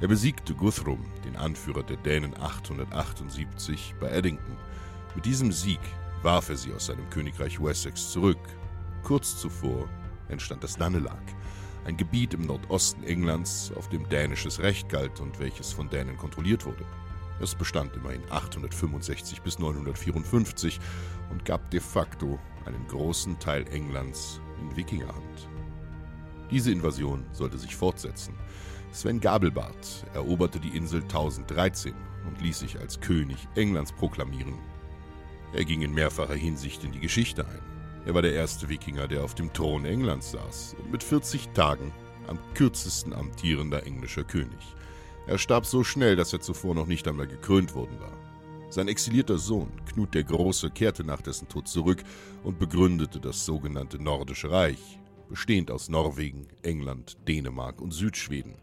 Er 0.00 0.08
besiegte 0.08 0.54
Guthrum, 0.54 1.04
den 1.24 1.36
Anführer 1.36 1.82
der 1.82 1.96
Dänen 1.96 2.34
878 2.40 3.94
bei 4.00 4.08
Eddington. 4.08 4.56
Mit 5.16 5.24
diesem 5.24 5.50
Sieg 5.50 5.80
warf 6.22 6.48
er 6.48 6.56
sie 6.56 6.72
aus 6.72 6.86
seinem 6.86 7.08
Königreich 7.10 7.60
Wessex 7.60 8.10
zurück. 8.10 8.38
Kurz 9.02 9.38
zuvor 9.38 9.88
entstand 10.34 10.62
das 10.62 10.76
Danelag, 10.76 11.22
ein 11.86 11.96
Gebiet 11.96 12.34
im 12.34 12.46
Nordosten 12.46 13.02
Englands, 13.04 13.72
auf 13.76 13.88
dem 13.88 14.08
dänisches 14.08 14.60
Recht 14.60 14.88
galt 14.88 15.20
und 15.20 15.38
welches 15.38 15.72
von 15.72 15.88
Dänen 15.88 16.16
kontrolliert 16.16 16.66
wurde. 16.66 16.84
Es 17.40 17.54
bestand 17.54 17.94
immerhin 17.96 18.22
865 18.30 19.42
bis 19.42 19.58
954 19.58 20.78
und 21.30 21.44
gab 21.44 21.70
de 21.70 21.80
facto 21.80 22.38
einen 22.66 22.86
großen 22.86 23.38
Teil 23.38 23.66
Englands 23.68 24.40
in 24.60 24.76
Wikingerhand. 24.76 25.48
Diese 26.50 26.70
Invasion 26.70 27.24
sollte 27.32 27.58
sich 27.58 27.74
fortsetzen. 27.74 28.34
Sven 28.92 29.20
Gabelbart 29.20 30.06
eroberte 30.14 30.60
die 30.60 30.76
Insel 30.76 31.02
1013 31.02 31.94
und 32.26 32.40
ließ 32.40 32.60
sich 32.60 32.78
als 32.78 33.00
König 33.00 33.48
Englands 33.56 33.92
proklamieren. 33.92 34.58
Er 35.52 35.64
ging 35.64 35.82
in 35.82 35.92
mehrfacher 35.92 36.34
Hinsicht 36.34 36.84
in 36.84 36.92
die 36.92 37.00
Geschichte 37.00 37.46
ein. 37.46 37.73
Er 38.06 38.12
war 38.14 38.20
der 38.20 38.34
erste 38.34 38.68
Wikinger, 38.68 39.08
der 39.08 39.24
auf 39.24 39.34
dem 39.34 39.52
Thron 39.52 39.86
Englands 39.86 40.32
saß 40.32 40.76
und 40.78 40.92
mit 40.92 41.02
40 41.02 41.48
Tagen 41.54 41.90
am 42.26 42.38
kürzesten 42.54 43.14
amtierender 43.14 43.86
englischer 43.86 44.24
König. 44.24 44.60
Er 45.26 45.38
starb 45.38 45.64
so 45.64 45.84
schnell, 45.84 46.14
dass 46.14 46.32
er 46.34 46.40
zuvor 46.40 46.74
noch 46.74 46.86
nicht 46.86 47.08
einmal 47.08 47.26
gekrönt 47.26 47.74
worden 47.74 47.98
war. 48.00 48.12
Sein 48.68 48.88
exilierter 48.88 49.38
Sohn, 49.38 49.70
Knut 49.86 50.14
der 50.14 50.24
Große, 50.24 50.70
kehrte 50.70 51.02
nach 51.02 51.22
dessen 51.22 51.48
Tod 51.48 51.66
zurück 51.66 52.02
und 52.42 52.58
begründete 52.58 53.20
das 53.20 53.46
sogenannte 53.46 54.02
Nordische 54.02 54.50
Reich, 54.50 54.98
bestehend 55.30 55.70
aus 55.70 55.88
Norwegen, 55.88 56.48
England, 56.62 57.16
Dänemark 57.26 57.80
und 57.80 57.92
Südschweden. 57.92 58.56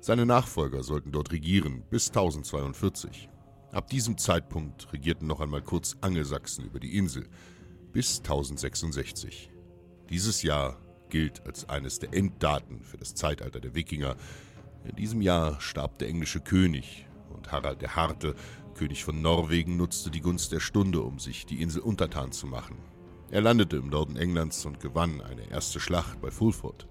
Seine 0.00 0.26
Nachfolger 0.26 0.84
sollten 0.84 1.10
dort 1.10 1.32
regieren 1.32 1.82
bis 1.90 2.08
1042. 2.08 3.28
Ab 3.72 3.88
diesem 3.88 4.18
Zeitpunkt 4.18 4.92
regierten 4.92 5.26
noch 5.26 5.40
einmal 5.40 5.62
kurz 5.62 5.96
Angelsachsen 6.00 6.64
über 6.64 6.78
die 6.78 6.96
Insel 6.96 7.26
bis 7.94 8.18
1066. 8.18 9.50
Dieses 10.10 10.42
Jahr 10.42 10.76
gilt 11.10 11.46
als 11.46 11.68
eines 11.68 12.00
der 12.00 12.12
Enddaten 12.12 12.82
für 12.82 12.98
das 12.98 13.14
Zeitalter 13.14 13.60
der 13.60 13.76
Wikinger. 13.76 14.16
In 14.84 14.96
diesem 14.96 15.22
Jahr 15.22 15.60
starb 15.60 15.98
der 16.00 16.08
englische 16.08 16.40
König 16.40 17.06
und 17.30 17.52
Harald 17.52 17.80
der 17.80 17.94
Harte, 17.94 18.34
König 18.74 19.04
von 19.04 19.22
Norwegen, 19.22 19.76
nutzte 19.76 20.10
die 20.10 20.20
Gunst 20.20 20.50
der 20.50 20.58
Stunde, 20.58 21.02
um 21.02 21.20
sich 21.20 21.46
die 21.46 21.62
Insel 21.62 21.82
untertan 21.82 22.32
zu 22.32 22.48
machen. 22.48 22.76
Er 23.30 23.40
landete 23.40 23.76
im 23.76 23.90
Norden 23.90 24.16
Englands 24.16 24.66
und 24.66 24.80
gewann 24.80 25.20
eine 25.20 25.48
erste 25.48 25.78
Schlacht 25.78 26.20
bei 26.20 26.32
Fulford. 26.32 26.88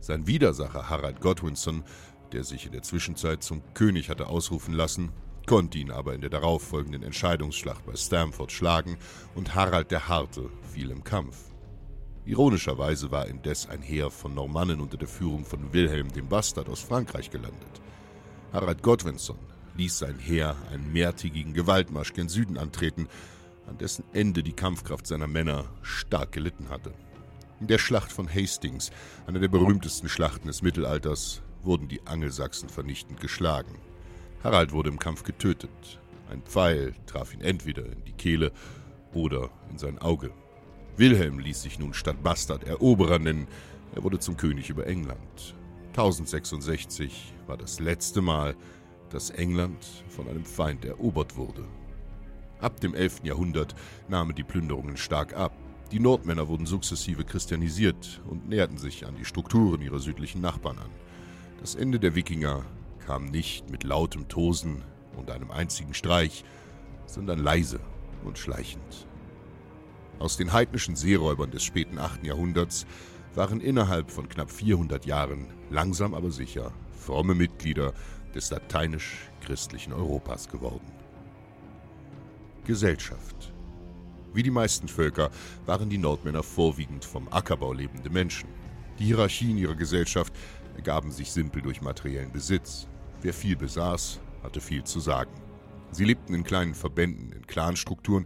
Sein 0.00 0.26
Widersacher 0.26 0.90
Harald 0.90 1.20
Godwinson 1.20 1.84
der 2.32 2.44
sich 2.44 2.66
in 2.66 2.72
der 2.72 2.82
Zwischenzeit 2.82 3.42
zum 3.42 3.62
König 3.74 4.08
hatte 4.08 4.28
ausrufen 4.28 4.74
lassen, 4.74 5.10
konnte 5.50 5.78
ihn 5.78 5.90
aber 5.90 6.14
in 6.14 6.20
der 6.20 6.30
darauffolgenden 6.30 7.02
Entscheidungsschlacht 7.02 7.84
bei 7.84 7.96
Stamford 7.96 8.52
schlagen 8.52 8.96
und 9.34 9.56
Harald 9.56 9.90
der 9.90 10.06
Harte 10.06 10.48
fiel 10.72 10.92
im 10.92 11.02
Kampf. 11.02 11.36
Ironischerweise 12.24 13.10
war 13.10 13.26
indes 13.26 13.68
ein 13.68 13.82
Heer 13.82 14.12
von 14.12 14.32
Normannen 14.32 14.80
unter 14.80 14.96
der 14.96 15.08
Führung 15.08 15.44
von 15.44 15.72
Wilhelm 15.72 16.12
dem 16.12 16.28
Bastard 16.28 16.68
aus 16.68 16.82
Frankreich 16.82 17.32
gelandet. 17.32 17.80
Harald 18.52 18.80
Godwinson 18.84 19.40
ließ 19.76 19.98
sein 19.98 20.20
Heer 20.20 20.54
einen 20.70 20.92
mehrtägigen 20.92 21.52
Gewaltmarsch 21.52 22.12
gen 22.12 22.28
Süden 22.28 22.56
antreten, 22.56 23.08
an 23.66 23.76
dessen 23.76 24.04
Ende 24.12 24.44
die 24.44 24.52
Kampfkraft 24.52 25.08
seiner 25.08 25.26
Männer 25.26 25.64
stark 25.82 26.30
gelitten 26.30 26.68
hatte. 26.68 26.92
In 27.58 27.66
der 27.66 27.78
Schlacht 27.78 28.12
von 28.12 28.32
Hastings, 28.32 28.92
einer 29.26 29.40
der 29.40 29.48
berühmtesten 29.48 30.08
Schlachten 30.08 30.46
des 30.46 30.62
Mittelalters, 30.62 31.42
wurden 31.64 31.88
die 31.88 32.06
Angelsachsen 32.06 32.68
vernichtend 32.68 33.20
geschlagen. 33.20 33.89
Harald 34.42 34.72
wurde 34.72 34.88
im 34.88 34.98
Kampf 34.98 35.22
getötet. 35.22 36.00
Ein 36.30 36.42
Pfeil 36.42 36.94
traf 37.06 37.34
ihn 37.34 37.42
entweder 37.42 37.84
in 37.84 38.04
die 38.04 38.12
Kehle 38.12 38.52
oder 39.12 39.50
in 39.70 39.78
sein 39.78 39.98
Auge. 39.98 40.30
Wilhelm 40.96 41.38
ließ 41.38 41.62
sich 41.62 41.78
nun 41.78 41.92
statt 41.92 42.22
Bastard 42.22 42.64
Eroberer 42.64 43.18
nennen. 43.18 43.46
Er 43.94 44.02
wurde 44.02 44.18
zum 44.18 44.36
König 44.36 44.70
über 44.70 44.86
England. 44.86 45.54
1066 45.88 47.34
war 47.46 47.56
das 47.56 47.80
letzte 47.80 48.22
Mal, 48.22 48.54
dass 49.10 49.30
England 49.30 49.84
von 50.08 50.28
einem 50.28 50.44
Feind 50.44 50.84
erobert 50.84 51.36
wurde. 51.36 51.64
Ab 52.60 52.80
dem 52.80 52.94
11. 52.94 53.24
Jahrhundert 53.24 53.74
nahmen 54.08 54.34
die 54.34 54.44
Plünderungen 54.44 54.96
stark 54.96 55.34
ab. 55.34 55.52
Die 55.90 55.98
Nordmänner 56.00 56.48
wurden 56.48 56.66
sukzessive 56.66 57.24
christianisiert 57.24 58.22
und 58.28 58.48
näherten 58.48 58.78
sich 58.78 59.06
an 59.06 59.16
die 59.16 59.24
Strukturen 59.24 59.82
ihrer 59.82 59.98
südlichen 59.98 60.40
Nachbarn 60.40 60.78
an. 60.78 60.90
Das 61.60 61.74
Ende 61.74 61.98
der 61.98 62.14
Wikinger 62.14 62.64
kam 63.10 63.24
nicht 63.24 63.68
mit 63.68 63.82
lautem 63.82 64.28
Tosen 64.28 64.84
und 65.16 65.32
einem 65.32 65.50
einzigen 65.50 65.94
Streich, 65.94 66.44
sondern 67.06 67.40
leise 67.40 67.80
und 68.22 68.38
schleichend. 68.38 69.08
Aus 70.20 70.36
den 70.36 70.52
heidnischen 70.52 70.94
Seeräubern 70.94 71.50
des 71.50 71.64
späten 71.64 71.98
8. 71.98 72.22
Jahrhunderts 72.22 72.86
waren 73.34 73.60
innerhalb 73.60 74.12
von 74.12 74.28
knapp 74.28 74.48
400 74.48 75.06
Jahren 75.06 75.48
langsam 75.70 76.14
aber 76.14 76.30
sicher 76.30 76.70
fromme 76.92 77.34
Mitglieder 77.34 77.94
des 78.32 78.48
lateinisch-christlichen 78.50 79.92
Europas 79.92 80.48
geworden. 80.48 80.92
Gesellschaft 82.64 83.52
Wie 84.34 84.44
die 84.44 84.52
meisten 84.52 84.86
Völker 84.86 85.30
waren 85.66 85.90
die 85.90 85.98
Nordmänner 85.98 86.44
vorwiegend 86.44 87.04
vom 87.04 87.26
Ackerbau 87.32 87.72
lebende 87.72 88.08
Menschen. 88.08 88.48
Die 89.00 89.06
Hierarchien 89.06 89.58
ihrer 89.58 89.74
Gesellschaft 89.74 90.32
ergaben 90.76 91.10
sich 91.10 91.32
simpel 91.32 91.60
durch 91.60 91.82
materiellen 91.82 92.30
Besitz. 92.30 92.86
Wer 93.22 93.34
viel 93.34 93.56
besaß, 93.56 94.20
hatte 94.42 94.60
viel 94.60 94.84
zu 94.84 94.98
sagen. 94.98 95.32
Sie 95.90 96.04
lebten 96.04 96.34
in 96.34 96.44
kleinen 96.44 96.74
Verbänden, 96.74 97.32
in 97.32 97.46
Clanstrukturen 97.46 98.24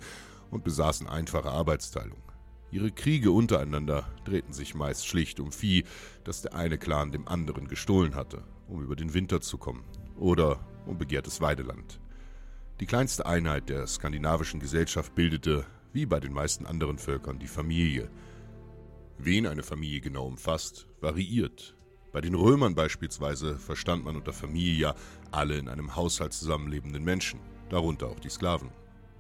und 0.51 0.63
besaßen 0.63 1.09
einfache 1.09 1.51
Arbeitsteilung. 1.51 2.23
Ihre 2.71 2.93
Kriege 2.93 3.31
untereinander 3.33 4.07
drehten 4.25 4.53
sich 4.53 4.75
meist 4.75 5.07
schlicht 5.07 5.41
um 5.41 5.51
Vieh, 5.51 5.85
das 6.23 6.43
der 6.43 6.55
eine 6.55 6.79
Clan 6.79 7.13
dem 7.13 7.27
anderen 7.27 7.67
gestohlen 7.67 8.15
hatte, 8.15 8.45
um 8.69 8.83
über 8.83 8.95
den 8.95 9.15
Winter 9.15 9.41
zu 9.41 9.59
kommen, 9.59 9.85
oder 10.17 10.65
um 10.87 10.99
begehrtes 10.99 11.41
Weideland. 11.41 12.01
Die 12.81 12.87
kleinste 12.87 13.27
Einheit 13.27 13.69
der 13.69 13.87
skandinavischen 13.87 14.61
Gesellschaft 14.61 15.15
bildete, 15.15 15.65
wie 15.93 16.07
bei 16.07 16.21
den 16.21 16.33
meisten 16.33 16.67
anderen 16.67 16.99
Völkern, 16.99 17.39
die 17.39 17.47
Familie. 17.47 18.11
Wen 19.19 19.47
eine 19.47 19.63
Familie 19.63 20.01
genau 20.01 20.27
umfasst, 20.27 20.89
variiert, 21.01 21.77
bei 22.15 22.21
den 22.21 22.37
Römern 22.37 22.77
beispielsweise 22.77 23.59
verstand 23.59 24.05
man 24.05 24.15
unter 24.15 24.33
Familia 24.33 24.95
alle 25.33 25.59
in 25.59 25.69
einem 25.69 25.97
Haushalt 25.97 26.33
zusammenlebenden 26.33 27.03
Menschen, 27.03 27.41
darunter 27.71 28.07
auch 28.07 28.21
die 28.21 28.29
Sklaven. 28.29 28.71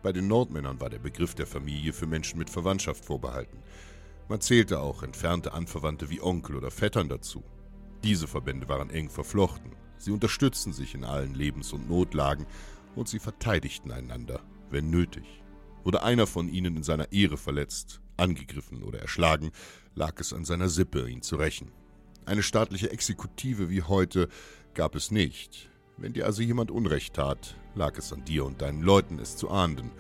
Bei 0.05 0.13
den 0.13 0.29
Nordmännern 0.29 0.81
war 0.81 0.91
der 0.91 1.01
Begriff 1.01 1.35
der 1.35 1.49
Familie 1.49 1.93
für 1.93 2.07
Menschen 2.07 2.39
mit 2.39 2.49
Verwandtschaft 2.49 3.05
vorbehalten. 3.05 3.59
Man 4.29 4.41
zählte 4.41 4.79
auch 4.79 5.03
entfernte 5.03 5.55
Anverwandte 5.55 6.09
wie 6.09 6.23
Onkel 6.23 6.55
oder 6.55 6.71
Vettern 6.71 7.09
dazu. 7.09 7.43
Diese 8.05 8.29
Verbände 8.29 8.69
waren 8.69 8.91
eng 8.91 9.11
verflochten. 9.11 9.73
Sie 9.99 10.13
unterstützten 10.13 10.73
sich 10.73 10.95
in 10.95 11.03
allen 11.03 11.35
Lebens- 11.35 11.73
und 11.73 11.89
Notlagen 11.89 12.47
und 12.95 13.09
sie 13.09 13.19
verteidigten 13.19 13.91
einander, 13.91 14.41
wenn 14.71 14.91
nötig. 14.91 15.43
Wurde 15.83 16.05
einer 16.05 16.29
von 16.29 16.49
ihnen 16.49 16.77
in 16.77 16.85
seiner 16.85 17.11
Ehre 17.11 17.39
verletzt, 17.39 18.01
angegriffen 18.17 18.85
oder 18.85 19.01
erschlagen, 19.01 19.51
lag 19.97 20.21
es 20.21 20.33
an 20.33 20.45
seiner 20.45 20.69
Sippe, 20.69 21.11
ihn 21.11 21.23
zu 21.23 21.35
rächen. 21.35 21.73
Eine 22.27 22.43
staatliche 22.43 22.91
Exekutive 22.91 23.69
wie 23.69 23.83
heute 23.83 24.29
gab 24.73 24.95
es 24.95 25.11
nicht. 25.11 25.69
Wenn 25.99 26.15
dir 26.15 26.25
also 26.25 26.41
jemand 26.41 26.71
Unrecht 26.71 27.15
tat, 27.15 27.55
lag 27.75 27.99
es 27.99 28.13
an 28.15 28.25
dir 28.25 28.47
und 28.47 28.63
deinen 28.63 28.81
Leuten, 28.81 29.19
es 29.19 29.37
zu 29.37 29.51
ahnden. 29.51 29.91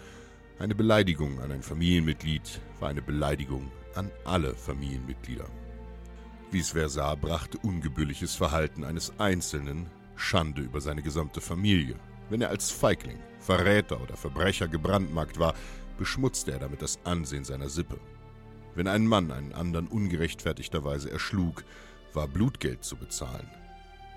Eine 0.58 0.74
Beleidigung 0.74 1.40
an 1.40 1.52
ein 1.52 1.62
Familienmitglied 1.62 2.60
war 2.80 2.88
eine 2.88 3.02
Beleidigung 3.02 3.70
an 3.94 4.10
alle 4.24 4.54
Familienmitglieder. 4.54 5.44
Vice 6.50 6.70
versa 6.70 7.14
brachte 7.14 7.58
ungebührliches 7.58 8.34
Verhalten 8.34 8.84
eines 8.84 9.12
Einzelnen 9.18 9.90
Schande 10.16 10.62
über 10.62 10.80
seine 10.80 11.02
gesamte 11.02 11.42
Familie. 11.42 11.96
Wenn 12.30 12.40
er 12.40 12.48
als 12.48 12.70
Feigling, 12.70 13.18
Verräter 13.38 14.00
oder 14.00 14.16
Verbrecher 14.16 14.68
gebrandmarkt 14.68 15.38
war, 15.38 15.54
beschmutzte 15.98 16.52
er 16.52 16.58
damit 16.58 16.80
das 16.80 16.98
Ansehen 17.04 17.44
seiner 17.44 17.68
Sippe. 17.68 18.00
Wenn 18.74 18.88
ein 18.88 19.06
Mann 19.06 19.30
einen 19.30 19.52
anderen 19.52 19.86
ungerechtfertigterweise 19.88 21.10
erschlug, 21.10 21.64
war 22.14 22.28
Blutgeld 22.28 22.84
zu 22.84 22.96
bezahlen. 22.96 23.48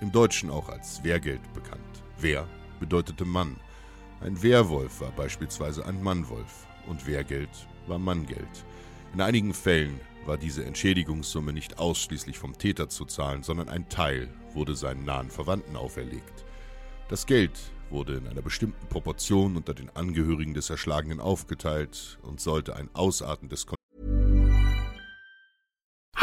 Im 0.01 0.11
Deutschen 0.11 0.49
auch 0.49 0.69
als 0.69 1.03
Wehrgeld 1.03 1.41
bekannt. 1.53 1.81
Wehr 2.19 2.47
bedeutete 2.79 3.25
Mann. 3.25 3.55
Ein 4.21 4.41
Wehrwolf 4.41 5.01
war 5.01 5.11
beispielsweise 5.11 5.85
ein 5.85 6.01
Mannwolf 6.01 6.67
und 6.87 7.07
Wehrgeld 7.07 7.49
war 7.87 7.99
Manngeld. 7.99 8.65
In 9.13 9.21
einigen 9.21 9.53
Fällen 9.53 9.99
war 10.25 10.37
diese 10.37 10.65
Entschädigungssumme 10.65 11.53
nicht 11.53 11.79
ausschließlich 11.79 12.37
vom 12.37 12.57
Täter 12.57 12.89
zu 12.89 13.05
zahlen, 13.05 13.43
sondern 13.43 13.69
ein 13.69 13.89
Teil 13.89 14.29
wurde 14.53 14.75
seinen 14.75 15.05
nahen 15.05 15.29
Verwandten 15.29 15.75
auferlegt. 15.75 16.45
Das 17.09 17.25
Geld 17.25 17.57
wurde 17.89 18.15
in 18.15 18.27
einer 18.27 18.41
bestimmten 18.41 18.87
Proportion 18.87 19.55
unter 19.55 19.73
den 19.73 19.89
Angehörigen 19.95 20.53
des 20.53 20.69
Erschlagenen 20.69 21.21
aufgeteilt 21.21 22.19
und 22.21 22.41
sollte 22.41 22.75
ein 22.75 22.89
Ausarten 22.93 23.47
des 23.47 23.65
Kon 23.65 23.76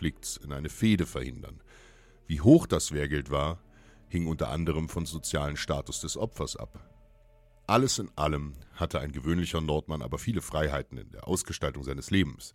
Konflikts 0.00 0.36
in 0.36 0.52
eine 0.52 0.68
Fehde 0.68 1.04
verhindern. 1.04 1.60
Wie 2.26 2.40
hoch 2.40 2.66
das 2.66 2.92
Wehrgeld 2.92 3.30
war, 3.30 3.58
hing 4.08 4.26
unter 4.26 4.48
anderem 4.48 4.88
vom 4.88 5.04
sozialen 5.04 5.56
Status 5.56 6.00
des 6.00 6.16
Opfers 6.16 6.56
ab. 6.56 6.88
Alles 7.66 7.98
in 7.98 8.10
allem 8.16 8.54
hatte 8.74 9.00
ein 9.00 9.12
gewöhnlicher 9.12 9.60
Nordmann 9.60 10.02
aber 10.02 10.18
viele 10.18 10.42
Freiheiten 10.42 10.96
in 10.96 11.10
der 11.12 11.28
Ausgestaltung 11.28 11.84
seines 11.84 12.10
Lebens. 12.10 12.52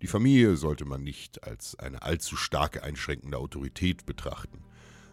Die 0.00 0.06
Familie 0.06 0.56
sollte 0.56 0.84
man 0.84 1.02
nicht 1.02 1.44
als 1.44 1.78
eine 1.78 2.02
allzu 2.02 2.36
starke 2.36 2.82
einschränkende 2.82 3.38
Autorität 3.38 4.04
betrachten. 4.04 4.64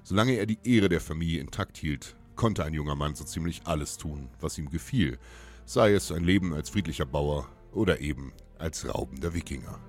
Solange 0.03 0.33
er 0.33 0.45
die 0.45 0.59
Ehre 0.63 0.89
der 0.89 1.01
Familie 1.01 1.39
intakt 1.39 1.77
hielt, 1.77 2.15
konnte 2.35 2.63
ein 2.63 2.73
junger 2.73 2.95
Mann 2.95 3.15
so 3.15 3.23
ziemlich 3.23 3.61
alles 3.65 3.97
tun, 3.97 4.29
was 4.39 4.57
ihm 4.57 4.69
gefiel, 4.69 5.19
sei 5.65 5.93
es 5.93 6.11
ein 6.11 6.23
Leben 6.23 6.53
als 6.53 6.69
friedlicher 6.69 7.05
Bauer 7.05 7.47
oder 7.71 7.99
eben 7.99 8.33
als 8.57 8.87
raubender 8.93 9.33
Wikinger. 9.33 9.79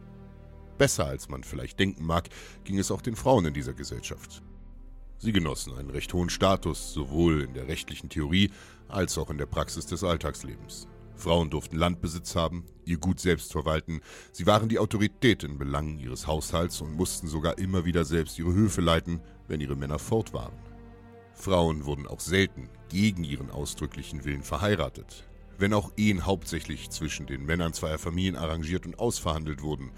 Besser 0.81 1.05
als 1.05 1.29
man 1.29 1.45
vielleicht 1.45 1.79
denken 1.79 2.07
mag, 2.07 2.31
ging 2.65 2.79
es 2.79 2.91
auch 2.91 3.03
den 3.03 3.15
Frauen 3.15 3.45
in 3.45 3.53
dieser 3.53 3.75
Gesellschaft. 3.75 4.41
Sie 5.19 5.31
genossen 5.31 5.75
einen 5.75 5.91
recht 5.91 6.15
hohen 6.15 6.31
Status, 6.31 6.95
sowohl 6.95 7.43
in 7.43 7.53
der 7.53 7.69
rechtlichen 7.69 8.09
Theorie 8.09 8.51
als 8.89 9.19
auch 9.19 9.29
in 9.29 9.37
der 9.37 9.45
Praxis 9.45 9.85
des 9.85 10.03
Alltagslebens. 10.03 10.89
Frauen 11.17 11.51
durften 11.51 11.77
Landbesitz 11.77 12.35
haben, 12.35 12.65
ihr 12.87 12.97
Gut 12.97 13.21
selbst 13.21 13.53
verwalten, 13.53 14.01
sie 14.33 14.47
waren 14.47 14.71
die 14.71 14.79
Autorität 14.79 15.45
in 15.45 15.59
Belangen 15.59 15.99
ihres 15.99 16.27
Haushalts 16.27 16.81
und 16.81 16.97
mussten 16.97 17.29
sogar 17.29 17.59
immer 17.59 17.85
wieder 17.85 18.07
selbst 18.07 18.39
ihre 18.39 18.55
Höfe 18.55 18.81
leiten, 18.81 19.21
wenn 19.49 19.61
ihre 19.61 19.77
Männer 19.77 19.99
fort 19.99 20.33
waren. 20.33 20.57
Frauen 21.35 21.85
wurden 21.85 22.07
auch 22.07 22.21
selten 22.21 22.71
gegen 22.89 23.25
ihren 23.25 23.51
ausdrücklichen 23.51 24.25
Willen 24.25 24.43
verheiratet. 24.43 25.27
Wenn 25.61 25.75
auch 25.75 25.93
Ehen 25.99 26.25
hauptsächlich 26.25 26.89
zwischen 26.89 27.27
den 27.27 27.45
Männern 27.45 27.75
zweier 27.75 27.99
Familien 27.99 28.35
arrangiert 28.35 28.87
und 28.87 28.99
ausverhandelt 28.99 29.61
wurden. 29.61 29.91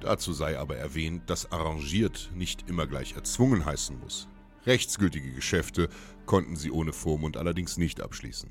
Dazu 0.00 0.32
sei 0.32 0.58
aber 0.58 0.76
erwähnt, 0.76 1.28
dass 1.28 1.50
arrangiert 1.50 2.30
nicht 2.34 2.68
immer 2.68 2.86
gleich 2.86 3.14
erzwungen 3.14 3.64
heißen 3.64 3.98
muss. 3.98 4.28
Rechtsgültige 4.66 5.32
Geschäfte 5.32 5.88
konnten 6.26 6.56
sie 6.56 6.70
ohne 6.70 6.92
Vormund 6.92 7.36
allerdings 7.36 7.78
nicht 7.78 8.00
abschließen. 8.00 8.50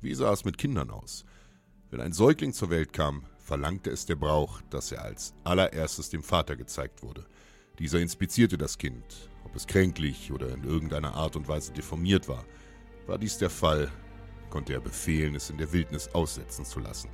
Wie 0.00 0.14
sah 0.14 0.32
es 0.32 0.44
mit 0.44 0.58
Kindern 0.58 0.90
aus? 0.90 1.24
Wenn 1.90 2.00
ein 2.00 2.12
Säugling 2.12 2.52
zur 2.52 2.70
Welt 2.70 2.92
kam, 2.92 3.24
verlangte 3.38 3.90
es 3.90 4.06
der 4.06 4.16
Brauch, 4.16 4.60
dass 4.70 4.90
er 4.90 5.02
als 5.02 5.34
allererstes 5.44 6.10
dem 6.10 6.22
Vater 6.22 6.56
gezeigt 6.56 7.02
wurde. 7.02 7.26
Dieser 7.78 8.00
inspizierte 8.00 8.58
das 8.58 8.78
Kind, 8.78 9.30
ob 9.44 9.54
es 9.54 9.66
kränklich 9.66 10.32
oder 10.32 10.52
in 10.52 10.64
irgendeiner 10.64 11.14
Art 11.14 11.36
und 11.36 11.46
Weise 11.46 11.72
deformiert 11.72 12.28
war. 12.28 12.44
War 13.06 13.18
dies 13.18 13.38
der 13.38 13.50
Fall, 13.50 13.90
konnte 14.50 14.72
er 14.72 14.80
befehlen, 14.80 15.34
es 15.34 15.50
in 15.50 15.58
der 15.58 15.72
Wildnis 15.72 16.08
aussetzen 16.08 16.64
zu 16.64 16.80
lassen. 16.80 17.10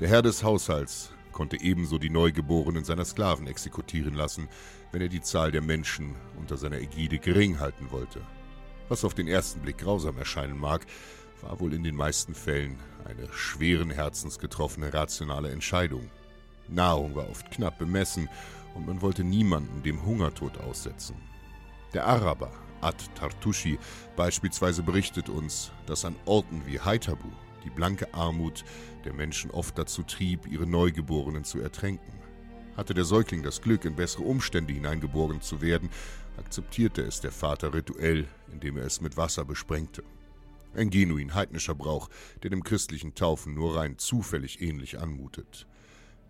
Der 0.00 0.08
Herr 0.08 0.22
des 0.22 0.42
Haushalts 0.42 1.12
konnte 1.36 1.60
ebenso 1.60 1.98
die 1.98 2.08
Neugeborenen 2.08 2.82
seiner 2.82 3.04
Sklaven 3.04 3.46
exekutieren 3.46 4.14
lassen, 4.14 4.48
wenn 4.90 5.02
er 5.02 5.10
die 5.10 5.20
Zahl 5.20 5.52
der 5.52 5.60
Menschen 5.60 6.14
unter 6.38 6.56
seiner 6.56 6.80
Ägide 6.80 7.18
gering 7.18 7.60
halten 7.60 7.90
wollte. 7.90 8.22
Was 8.88 9.04
auf 9.04 9.12
den 9.12 9.28
ersten 9.28 9.60
Blick 9.60 9.76
grausam 9.76 10.16
erscheinen 10.16 10.58
mag, 10.58 10.86
war 11.42 11.60
wohl 11.60 11.74
in 11.74 11.84
den 11.84 11.94
meisten 11.94 12.34
Fällen 12.34 12.78
eine 13.04 13.30
schweren 13.34 13.90
Herzens 13.90 14.38
getroffene 14.38 14.94
rationale 14.94 15.50
Entscheidung. 15.50 16.08
Nahrung 16.68 17.14
war 17.14 17.28
oft 17.28 17.50
knapp 17.50 17.76
bemessen 17.78 18.30
und 18.74 18.86
man 18.86 19.02
wollte 19.02 19.22
niemanden 19.22 19.82
dem 19.82 20.06
Hungertod 20.06 20.56
aussetzen. 20.56 21.16
Der 21.92 22.06
Araber 22.06 22.50
At-Tartushi 22.80 23.78
beispielsweise 24.16 24.82
berichtet 24.82 25.28
uns, 25.28 25.70
dass 25.84 26.06
an 26.06 26.16
Orten 26.24 26.62
wie 26.64 26.80
Haitabu 26.80 27.28
die 27.66 27.70
blanke 27.70 28.14
Armut 28.14 28.64
der 29.04 29.12
Menschen 29.12 29.50
oft 29.50 29.76
dazu 29.76 30.02
trieb, 30.02 30.46
ihre 30.46 30.66
Neugeborenen 30.66 31.44
zu 31.44 31.60
ertränken. 31.60 32.12
Hatte 32.76 32.94
der 32.94 33.04
Säugling 33.04 33.42
das 33.42 33.60
Glück, 33.60 33.84
in 33.84 33.96
bessere 33.96 34.22
Umstände 34.22 34.72
hineingeboren 34.72 35.40
zu 35.40 35.60
werden, 35.60 35.90
akzeptierte 36.38 37.02
es 37.02 37.20
der 37.20 37.32
Vater 37.32 37.74
rituell, 37.74 38.28
indem 38.52 38.76
er 38.76 38.84
es 38.84 39.00
mit 39.00 39.16
Wasser 39.16 39.44
besprengte. 39.44 40.04
Ein 40.74 40.90
genuin 40.90 41.34
heidnischer 41.34 41.74
Brauch, 41.74 42.08
der 42.42 42.50
dem 42.50 42.62
christlichen 42.62 43.14
Taufen 43.14 43.54
nur 43.54 43.76
rein 43.76 43.98
zufällig 43.98 44.60
ähnlich 44.60 45.00
anmutet. 45.00 45.66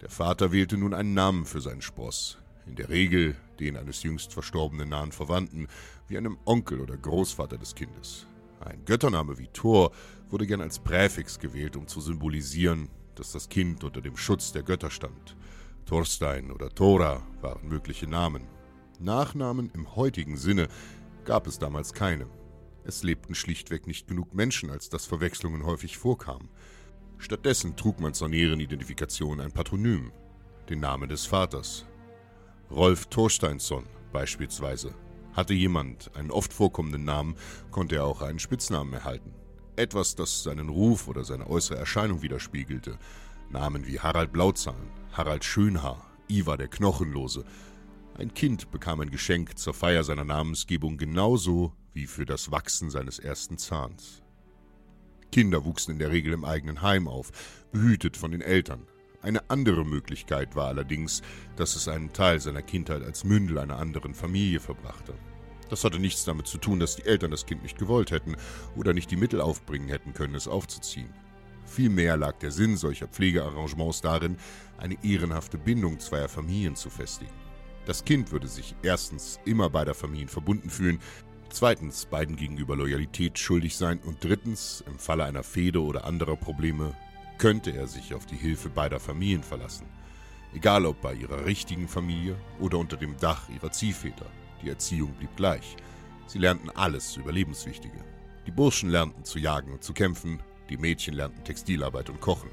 Der 0.01 0.09
Vater 0.09 0.53
wählte 0.53 0.77
nun 0.77 0.95
einen 0.95 1.15
Namen 1.15 1.47
für 1.47 1.61
seinen 1.61 1.83
Spross, 1.83 2.39
in 2.67 2.77
der 2.77 2.89
Regel 2.89 3.37
den 3.59 3.77
eines 3.77 4.03
jüngst 4.03 4.33
verstorbenen 4.33 4.89
nahen 4.89 5.13
Verwandten, 5.13 5.69
wie 6.09 6.17
einem 6.17 6.39
Onkel 6.45 6.81
oder 6.81 6.97
Großvater 6.97 7.59
des 7.59 7.75
Kindes. 7.75 8.27
Ein 8.61 8.85
Göttername 8.85 9.39
wie 9.39 9.49
Thor 9.49 9.93
wurde 10.31 10.47
gern 10.47 10.61
als 10.61 10.79
Präfix 10.79 11.39
gewählt, 11.39 11.77
um 11.77 11.87
zu 11.87 12.01
symbolisieren, 12.01 12.89
dass 13.15 13.33
das 13.33 13.49
Kind 13.49 13.85
unter 13.85 14.01
dem 14.01 14.17
Schutz 14.17 14.53
der 14.53 14.63
Götter 14.63 14.91
stand. 14.91 15.37
Thorstein 15.87 16.51
oder 16.51 16.71
Thora 16.71 17.23
waren 17.41 17.69
mögliche 17.69 18.07
Namen. 18.07 18.47
Nachnamen 18.99 19.71
im 19.75 19.95
heutigen 19.95 20.37
Sinne 20.37 20.69
gab 21.25 21.47
es 21.47 21.59
damals 21.59 21.93
keine. 21.93 22.27
Es 22.85 23.03
lebten 23.03 23.35
schlichtweg 23.35 23.87
nicht 23.87 24.07
genug 24.07 24.35
Menschen, 24.35 24.71
als 24.71 24.89
dass 24.89 25.07
Verwechslungen 25.07 25.65
häufig 25.65 25.99
vorkamen. 25.99 26.49
Stattdessen 27.19 27.77
trug 27.77 28.01
man 28.01 28.15
zur 28.15 28.29
näheren 28.29 28.61
Identifikation 28.61 29.41
ein 29.41 29.53
Patronym, 29.53 30.13
den 30.69 30.81
Namen 30.81 31.09
des 31.09 31.27
Vaters. 31.27 31.87
Rolf 32.71 33.07
Thorsteinsson 33.07 33.85
beispielsweise. 34.13 34.95
Hatte 35.33 35.55
jemand 35.55 36.15
einen 36.17 36.31
oft 36.31 36.53
vorkommenden 36.53 37.05
Namen, 37.05 37.37
konnte 37.71 37.97
er 37.97 38.05
auch 38.05 38.23
einen 38.23 38.39
Spitznamen 38.39 38.93
erhalten. 38.93 39.35
Etwas, 39.77 40.15
das 40.15 40.43
seinen 40.43 40.71
Ruf 40.71 41.07
oder 41.07 41.23
seine 41.23 41.49
äußere 41.49 41.79
Erscheinung 41.79 42.23
widerspiegelte. 42.23 42.99
Namen 43.51 43.87
wie 43.87 44.01
Harald 44.01 44.33
Blauzahn, 44.33 44.91
Harald 45.13 45.45
Schönhaar, 45.45 46.11
Ivar 46.29 46.57
der 46.57 46.69
Knochenlose. 46.69 47.45
Ein 48.19 48.33
Kind 48.33 48.71
bekam 48.71 49.01
ein 49.01 49.11
Geschenk 49.11 49.59
zur 49.59 49.75
Feier 49.75 50.03
seiner 50.03 50.25
Namensgebung 50.25 50.97
genauso 50.97 51.75
wie 51.93 52.07
für 52.07 52.25
das 52.25 52.51
Wachsen 52.51 52.91
seines 52.91 53.19
ersten 53.19 53.59
Zahns. 53.59 54.23
Kinder 55.31 55.67
wuchsen 55.67 55.93
in 55.93 55.99
der 55.99 56.11
Regel 56.11 56.33
im 56.33 56.47
eigenen 56.47 56.81
Heim 56.81 57.07
auf, 57.09 57.31
behütet 57.71 58.17
von 58.17 58.31
den 58.31 58.41
Eltern. 58.41 58.87
Eine 59.21 59.51
andere 59.51 59.85
Möglichkeit 59.85 60.57
war 60.57 60.69
allerdings, 60.69 61.21
dass 61.57 61.77
es 61.77 61.89
einen 61.89 62.13
Teil 62.13 62.41
seiner 62.41 62.63
Kindheit 62.63 63.03
als 63.03 63.25
Mündel 63.25 63.59
einer 63.59 63.77
anderen 63.77 64.15
Familie 64.15 64.61
verbrachte. 64.61 65.15
Das 65.69 65.85
hatte 65.85 65.99
nichts 65.99 66.25
damit 66.25 66.47
zu 66.47 66.59
tun, 66.59 66.79
dass 66.79 66.97
die 66.97 67.05
Eltern 67.05 67.31
das 67.31 67.47
Kind 67.47 67.63
nicht 67.63 67.79
gewollt 67.79 68.11
hätten 68.11 68.37
oder 68.77 68.93
nicht 68.93 69.11
die 69.11 69.17
Mittel 69.17 69.41
aufbringen 69.41 69.89
hätten 69.89 70.13
können, 70.13 70.35
es 70.35 70.49
aufzuziehen. 70.49 71.13
Vielmehr 71.65 72.17
lag 72.17 72.39
der 72.39 72.53
Sinn 72.53 72.77
solcher 72.77 73.09
Pflegearrangements 73.09 74.01
darin, 74.01 74.37
eine 74.79 74.97
ehrenhafte 75.05 75.59
Bindung 75.59 75.99
zweier 75.99 76.29
Familien 76.29 76.77
zu 76.77 76.91
festigen. 76.91 77.33
Das 77.87 78.05
Kind 78.05 78.31
würde 78.33 78.49
sich 78.49 78.75
erstens 78.83 79.41
immer 79.45 79.71
beider 79.71 79.95
Familien 79.95 80.29
verbunden 80.29 80.71
fühlen, 80.71 81.01
zweitens 81.51 82.07
beiden 82.07 82.37
gegenüber 82.37 82.77
Loyalität 82.77 83.39
schuldig 83.39 83.77
sein 83.77 83.99
und 84.05 84.23
drittens, 84.23 84.85
im 84.87 84.99
Falle 84.99 85.25
einer 85.25 85.43
Fehde 85.43 85.83
oder 85.83 86.05
anderer 86.05 86.37
Probleme, 86.37 86.95
könnte 87.39 87.73
er 87.73 87.87
sich 87.87 88.15
auf 88.15 88.27
die 88.27 88.37
Hilfe 88.37 88.71
beider 88.71 89.01
Familien 89.01 89.43
verlassen. 89.43 89.87
Egal 90.55 90.87
ob 90.87 91.01
bei 91.03 91.15
ihrer 91.15 91.45
richtigen 91.45 91.89
Familie 91.89 92.37
oder 92.61 92.79
unter 92.79 92.97
dem 92.97 93.17
Dach 93.19 93.49
ihrer 93.49 93.73
Ziehväter. 93.73 94.27
Die 94.67 94.71
Erziehung 94.71 95.13
blieb 95.15 95.37
gleich. 95.37 95.77
Sie 96.27 96.41
lernten 96.41 96.71
alles 96.71 97.17
Überlebenswichtige. 97.17 98.05
Die 98.49 98.51
Burschen 98.51 98.91
lernten 98.91 99.25
zu 99.25 99.39
jagen 99.39 99.73
und 99.73 99.85
zu 99.85 99.93
kämpfen, 99.95 100.43
die 100.69 100.77
Mädchen 100.77 101.15
lernten 101.15 101.45
Textilarbeit 101.45 102.11
und 102.11 102.21
Kochen. 102.21 102.51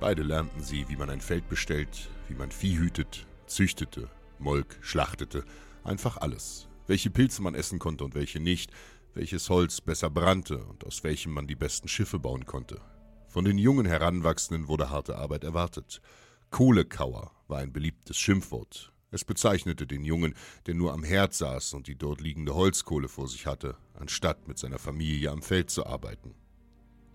Beide 0.00 0.24
lernten 0.24 0.60
sie, 0.60 0.88
wie 0.88 0.96
man 0.96 1.08
ein 1.08 1.20
Feld 1.20 1.48
bestellt, 1.48 2.10
wie 2.26 2.34
man 2.34 2.50
Vieh 2.50 2.76
hütet, 2.76 3.28
züchtete, 3.46 4.08
Molk, 4.40 4.76
schlachtete, 4.80 5.44
einfach 5.84 6.16
alles. 6.16 6.66
Welche 6.88 7.10
Pilze 7.10 7.42
man 7.42 7.54
essen 7.54 7.78
konnte 7.78 8.02
und 8.02 8.16
welche 8.16 8.40
nicht, 8.40 8.72
welches 9.14 9.48
Holz 9.50 9.80
besser 9.80 10.10
brannte 10.10 10.58
und 10.64 10.84
aus 10.84 11.04
welchem 11.04 11.32
man 11.32 11.46
die 11.46 11.54
besten 11.54 11.86
Schiffe 11.86 12.18
bauen 12.18 12.44
konnte. 12.44 12.80
Von 13.28 13.44
den 13.44 13.56
jungen 13.56 13.86
Heranwachsenden 13.86 14.66
wurde 14.66 14.90
harte 14.90 15.16
Arbeit 15.16 15.44
erwartet. 15.44 16.02
Kohlekauer 16.50 17.30
war 17.46 17.58
ein 17.58 17.72
beliebtes 17.72 18.18
Schimpfwort. 18.18 18.92
Es 19.12 19.24
bezeichnete 19.24 19.86
den 19.86 20.04
Jungen, 20.04 20.34
der 20.66 20.74
nur 20.74 20.92
am 20.92 21.02
Herd 21.02 21.34
saß 21.34 21.74
und 21.74 21.88
die 21.88 21.96
dort 21.96 22.20
liegende 22.20 22.54
Holzkohle 22.54 23.08
vor 23.08 23.26
sich 23.26 23.46
hatte, 23.46 23.76
anstatt 23.94 24.46
mit 24.46 24.58
seiner 24.58 24.78
Familie 24.78 25.30
am 25.30 25.42
Feld 25.42 25.70
zu 25.70 25.84
arbeiten. 25.84 26.34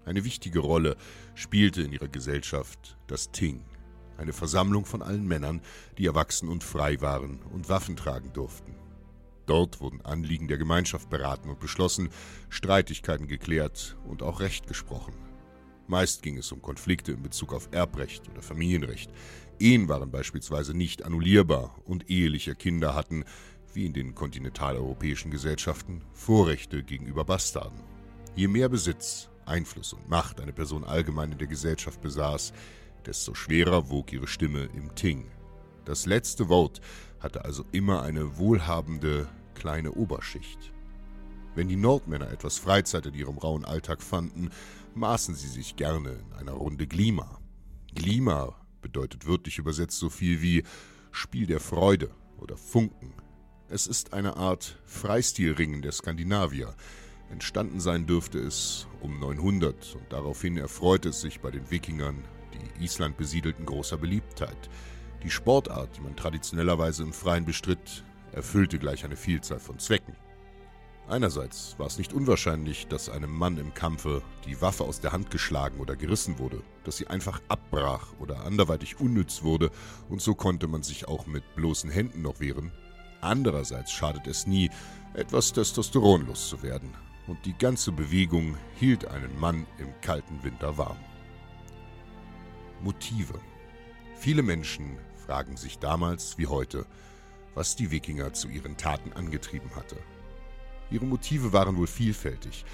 Eine 0.03 0.23
wichtige 0.25 0.59
Rolle 0.59 0.97
spielte 1.33 1.81
in 1.81 1.93
ihrer 1.93 2.09
Gesellschaft 2.09 2.97
das 3.07 3.31
Ting, 3.31 3.63
eine 4.17 4.33
Versammlung 4.33 4.85
von 4.85 5.01
allen 5.01 5.25
Männern, 5.25 5.61
die 5.97 6.05
erwachsen 6.05 6.49
und 6.49 6.63
frei 6.63 7.01
waren 7.01 7.41
und 7.43 7.69
Waffen 7.69 7.95
tragen 7.95 8.33
durften. 8.33 8.75
Dort 9.45 9.79
wurden 9.79 10.01
Anliegen 10.01 10.47
der 10.47 10.57
Gemeinschaft 10.57 11.09
beraten 11.09 11.49
und 11.49 11.59
beschlossen, 11.59 12.09
Streitigkeiten 12.49 13.27
geklärt 13.27 13.95
und 14.05 14.23
auch 14.23 14.39
Recht 14.39 14.67
gesprochen. 14.67 15.13
Meist 15.87 16.23
ging 16.23 16.37
es 16.37 16.51
um 16.51 16.61
Konflikte 16.61 17.11
in 17.11 17.21
Bezug 17.21 17.53
auf 17.53 17.69
Erbrecht 17.71 18.27
oder 18.29 18.41
Familienrecht. 18.41 19.11
Ehen 19.59 19.87
waren 19.87 20.09
beispielsweise 20.09 20.75
nicht 20.75 21.03
annullierbar 21.03 21.75
und 21.85 22.09
eheliche 22.09 22.55
Kinder 22.55 22.95
hatten, 22.95 23.23
wie 23.73 23.85
in 23.85 23.93
den 23.93 24.15
kontinentaleuropäischen 24.15 25.31
Gesellschaften, 25.31 26.01
Vorrechte 26.13 26.83
gegenüber 26.83 27.23
Bastarden. 27.23 27.79
Je 28.35 28.47
mehr 28.47 28.69
Besitz, 28.69 29.29
Einfluss 29.45 29.93
und 29.93 30.09
Macht 30.09 30.41
eine 30.41 30.53
Person 30.53 30.83
allgemein 30.83 31.31
in 31.31 31.37
der 31.37 31.47
Gesellschaft 31.47 32.01
besaß, 32.01 32.53
desto 33.05 33.35
schwerer 33.35 33.89
wog 33.89 34.11
ihre 34.11 34.27
Stimme 34.27 34.69
im 34.73 34.95
Ting. 34.95 35.25
Das 35.85 36.07
letzte 36.07 36.49
Wort 36.49 36.81
hatte 37.19 37.45
also 37.45 37.63
immer 37.71 38.01
eine 38.01 38.37
wohlhabende 38.37 39.27
kleine 39.53 39.91
Oberschicht. 39.91 40.73
Wenn 41.53 41.67
die 41.69 41.75
Nordmänner 41.75 42.31
etwas 42.31 42.57
Freizeit 42.57 43.05
in 43.05 43.13
ihrem 43.13 43.37
rauen 43.37 43.63
Alltag 43.63 44.01
fanden, 44.01 44.49
maßen 44.95 45.35
sie 45.35 45.47
sich 45.47 45.75
gerne 45.75 46.11
in 46.11 46.33
einer 46.33 46.53
Runde 46.53 46.87
Glima. 46.87 47.39
Glima 47.93 48.55
bedeutet 48.81 49.27
wörtlich 49.27 49.57
übersetzt 49.57 49.99
so 49.99 50.09
viel 50.09 50.41
wie 50.41 50.63
Spiel 51.11 51.47
der 51.47 51.59
Freude 51.59 52.11
oder 52.37 52.57
Funken. 52.57 53.13
Es 53.69 53.87
ist 53.87 54.13
eine 54.13 54.37
Art 54.37 54.79
Freistilringen 54.85 55.81
der 55.81 55.91
Skandinavier. 55.91 56.75
Entstanden 57.29 57.79
sein 57.79 58.05
dürfte 58.05 58.39
es 58.39 58.87
um 59.01 59.19
900 59.19 59.95
und 59.95 60.13
daraufhin 60.13 60.57
erfreute 60.57 61.09
es 61.09 61.21
sich 61.21 61.39
bei 61.41 61.51
den 61.51 61.71
Wikingern, 61.71 62.23
die 62.53 62.83
Island 62.83 63.17
besiedelten, 63.17 63.65
großer 63.65 63.97
Beliebtheit. 63.97 64.69
Die 65.23 65.31
Sportart, 65.31 65.97
die 65.97 66.01
man 66.01 66.15
traditionellerweise 66.15 67.03
im 67.03 67.13
Freien 67.13 67.45
bestritt, 67.45 68.03
erfüllte 68.31 68.77
gleich 68.77 69.03
eine 69.03 69.15
Vielzahl 69.15 69.59
von 69.59 69.79
Zwecken. 69.79 70.15
Einerseits 71.07 71.75
war 71.77 71.85
es 71.85 71.99
nicht 71.99 72.13
unwahrscheinlich, 72.13 72.87
dass 72.87 73.09
einem 73.09 73.31
Mann 73.31 73.57
im 73.57 73.75
Kampfe 73.75 74.23
die 74.47 74.59
Waffe 74.59 74.85
aus 74.85 75.01
der 75.01 75.11
Hand 75.11 75.29
geschlagen 75.29 75.79
oder 75.79 75.95
gerissen 75.95 76.39
wurde, 76.39 76.63
dass 76.83 76.97
sie 76.97 77.05
einfach 77.07 77.41
abbrach 77.47 78.07
oder 78.19 78.43
anderweitig 78.43 78.99
unnütz 78.99 79.43
wurde, 79.43 79.69
und 80.09 80.19
so 80.19 80.33
konnte 80.33 80.67
man 80.67 80.81
sich 80.81 81.07
auch 81.07 81.27
mit 81.27 81.43
bloßen 81.55 81.91
Händen 81.91 82.23
noch 82.23 82.39
wehren. 82.39 82.71
Andererseits 83.21 83.91
schadet 83.91 84.25
es 84.25 84.47
nie, 84.47 84.71
etwas 85.13 85.53
Testosteron 85.53 86.25
loszuwerden, 86.25 86.89
und 87.27 87.45
die 87.45 87.55
ganze 87.55 87.91
Bewegung 87.91 88.57
hielt 88.75 89.05
einen 89.05 89.39
Mann 89.39 89.67
im 89.77 89.89
kalten 90.01 90.43
Winter 90.43 90.75
warm. 90.75 90.97
Motive. 92.81 93.39
Viele 94.15 94.41
Menschen 94.41 94.97
fragen 95.25 95.55
sich 95.55 95.77
damals 95.77 96.39
wie 96.39 96.47
heute, 96.47 96.87
was 97.53 97.75
die 97.75 97.91
Wikinger 97.91 98.33
zu 98.33 98.47
ihren 98.47 98.75
Taten 98.75 99.13
angetrieben 99.13 99.75
hatte. 99.75 99.97
Ihre 100.91 101.05
Motive 101.05 101.51
waren 101.51 101.77
wohl 101.77 101.87
vielfältig. 101.87 102.65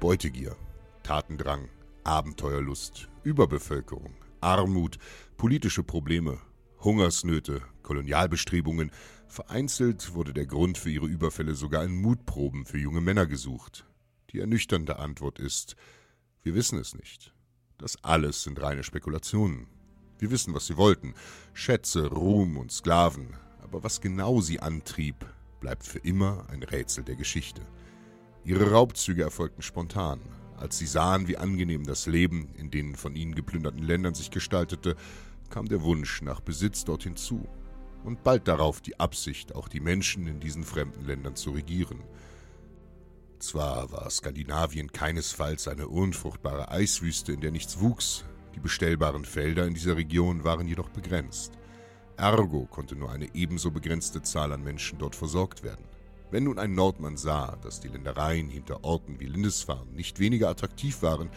Beutegier, 0.00 0.56
Tatendrang, 1.02 1.68
Abenteuerlust, 2.04 3.08
Überbevölkerung, 3.24 4.14
Armut, 4.40 4.98
politische 5.36 5.82
Probleme, 5.82 6.38
Hungersnöte, 6.80 7.62
Kolonialbestrebungen. 7.82 8.90
Vereinzelt 9.28 10.14
wurde 10.14 10.32
der 10.32 10.46
Grund 10.46 10.78
für 10.78 10.90
ihre 10.90 11.06
Überfälle 11.06 11.54
sogar 11.54 11.84
in 11.84 12.00
Mutproben 12.00 12.64
für 12.64 12.78
junge 12.78 13.00
Männer 13.00 13.26
gesucht. 13.26 13.86
Die 14.30 14.38
ernüchternde 14.38 14.98
Antwort 14.98 15.38
ist, 15.38 15.76
wir 16.42 16.54
wissen 16.54 16.78
es 16.78 16.94
nicht. 16.94 17.34
Das 17.78 18.02
alles 18.04 18.44
sind 18.44 18.62
reine 18.62 18.84
Spekulationen. 18.84 19.66
Wir 20.18 20.30
wissen, 20.30 20.54
was 20.54 20.66
sie 20.66 20.76
wollten. 20.76 21.14
Schätze, 21.52 22.06
Ruhm 22.06 22.56
und 22.56 22.70
Sklaven. 22.70 23.36
Aber 23.62 23.82
was 23.82 24.00
genau 24.00 24.40
sie 24.40 24.60
antrieb, 24.60 25.26
bleibt 25.66 25.84
für 25.84 25.98
immer 25.98 26.46
ein 26.48 26.62
Rätsel 26.62 27.02
der 27.02 27.16
Geschichte. 27.16 27.60
Ihre 28.44 28.70
Raubzüge 28.70 29.24
erfolgten 29.24 29.62
spontan. 29.62 30.20
Als 30.56 30.78
sie 30.78 30.86
sahen, 30.86 31.26
wie 31.26 31.38
angenehm 31.38 31.82
das 31.82 32.06
Leben 32.06 32.54
in 32.54 32.70
den 32.70 32.94
von 32.94 33.16
ihnen 33.16 33.34
geplünderten 33.34 33.82
Ländern 33.82 34.14
sich 34.14 34.30
gestaltete, 34.30 34.94
kam 35.50 35.66
der 35.66 35.82
Wunsch 35.82 36.22
nach 36.22 36.38
Besitz 36.38 36.84
dort 36.84 37.02
hinzu 37.02 37.48
und 38.04 38.22
bald 38.22 38.46
darauf 38.46 38.80
die 38.80 39.00
Absicht, 39.00 39.56
auch 39.56 39.66
die 39.66 39.80
Menschen 39.80 40.28
in 40.28 40.38
diesen 40.38 40.62
fremden 40.62 41.04
Ländern 41.04 41.34
zu 41.34 41.50
regieren. 41.50 42.04
Zwar 43.40 43.90
war 43.90 44.08
Skandinavien 44.08 44.92
keinesfalls 44.92 45.66
eine 45.66 45.88
unfruchtbare 45.88 46.70
Eiswüste, 46.70 47.32
in 47.32 47.40
der 47.40 47.50
nichts 47.50 47.80
wuchs, 47.80 48.24
die 48.54 48.60
bestellbaren 48.60 49.24
Felder 49.24 49.66
in 49.66 49.74
dieser 49.74 49.96
Region 49.96 50.44
waren 50.44 50.68
jedoch 50.68 50.90
begrenzt. 50.90 51.58
Ergo 52.16 52.66
konnte 52.66 52.96
nur 52.96 53.10
eine 53.10 53.34
ebenso 53.34 53.70
begrenzte 53.70 54.22
Zahl 54.22 54.52
an 54.52 54.62
Menschen 54.62 54.98
dort 54.98 55.14
versorgt 55.14 55.62
werden. 55.62 55.84
Wenn 56.30 56.44
nun 56.44 56.58
ein 56.58 56.74
Nordmann 56.74 57.16
sah, 57.16 57.56
dass 57.56 57.80
die 57.80 57.88
Ländereien 57.88 58.48
hinter 58.48 58.84
Orten 58.84 59.20
wie 59.20 59.26
Lindisfarne 59.26 59.92
nicht 59.92 60.18
weniger 60.18 60.48
attraktiv 60.48 61.02
waren, 61.02 61.30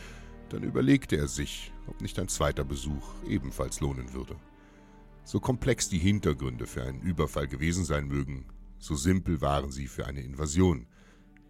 dann 0.50 0.64
überlegte 0.64 1.16
er 1.16 1.28
sich, 1.28 1.72
ob 1.88 2.02
nicht 2.02 2.18
ein 2.18 2.28
zweiter 2.28 2.64
Besuch 2.64 3.14
ebenfalls 3.28 3.82
lohnen 3.82 4.14
würde. 4.14 4.36
So 5.24 5.40
komplex 5.40 5.90
die 5.90 6.00
Hintergründe 6.00 6.66
für 6.66 6.84
einen 6.84 7.02
Überfall 7.02 7.48
gewesen 7.48 7.86
sein 7.86 8.08
mögen, 8.08 8.46
so 8.80 8.96
simpel 8.96 9.42
waren 9.42 9.72
sie 9.72 9.88
für 9.88 10.08
eine 10.08 10.22
Invasion. 10.22 10.88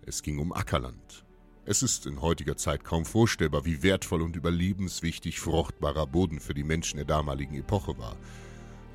Es 0.02 0.22
ging 0.22 0.40
um 0.40 0.52
Ackerland. 0.52 1.26
Es 1.66 1.84
ist 1.84 2.08
in 2.08 2.22
heutiger 2.22 2.58
Zeit 2.58 2.84
kaum 2.84 3.06
vorstellbar, 3.06 3.64
wie 3.64 3.84
wertvoll 3.84 4.24
und 4.24 4.36
überlebenswichtig 4.36 5.40
fruchtbarer 5.40 6.08
Boden 6.08 6.40
für 6.40 6.56
die 6.56 6.64
Menschen 6.64 6.98
der 6.98 7.06
damaligen 7.06 7.56
Epoche 7.56 7.98
war. 8.00 8.18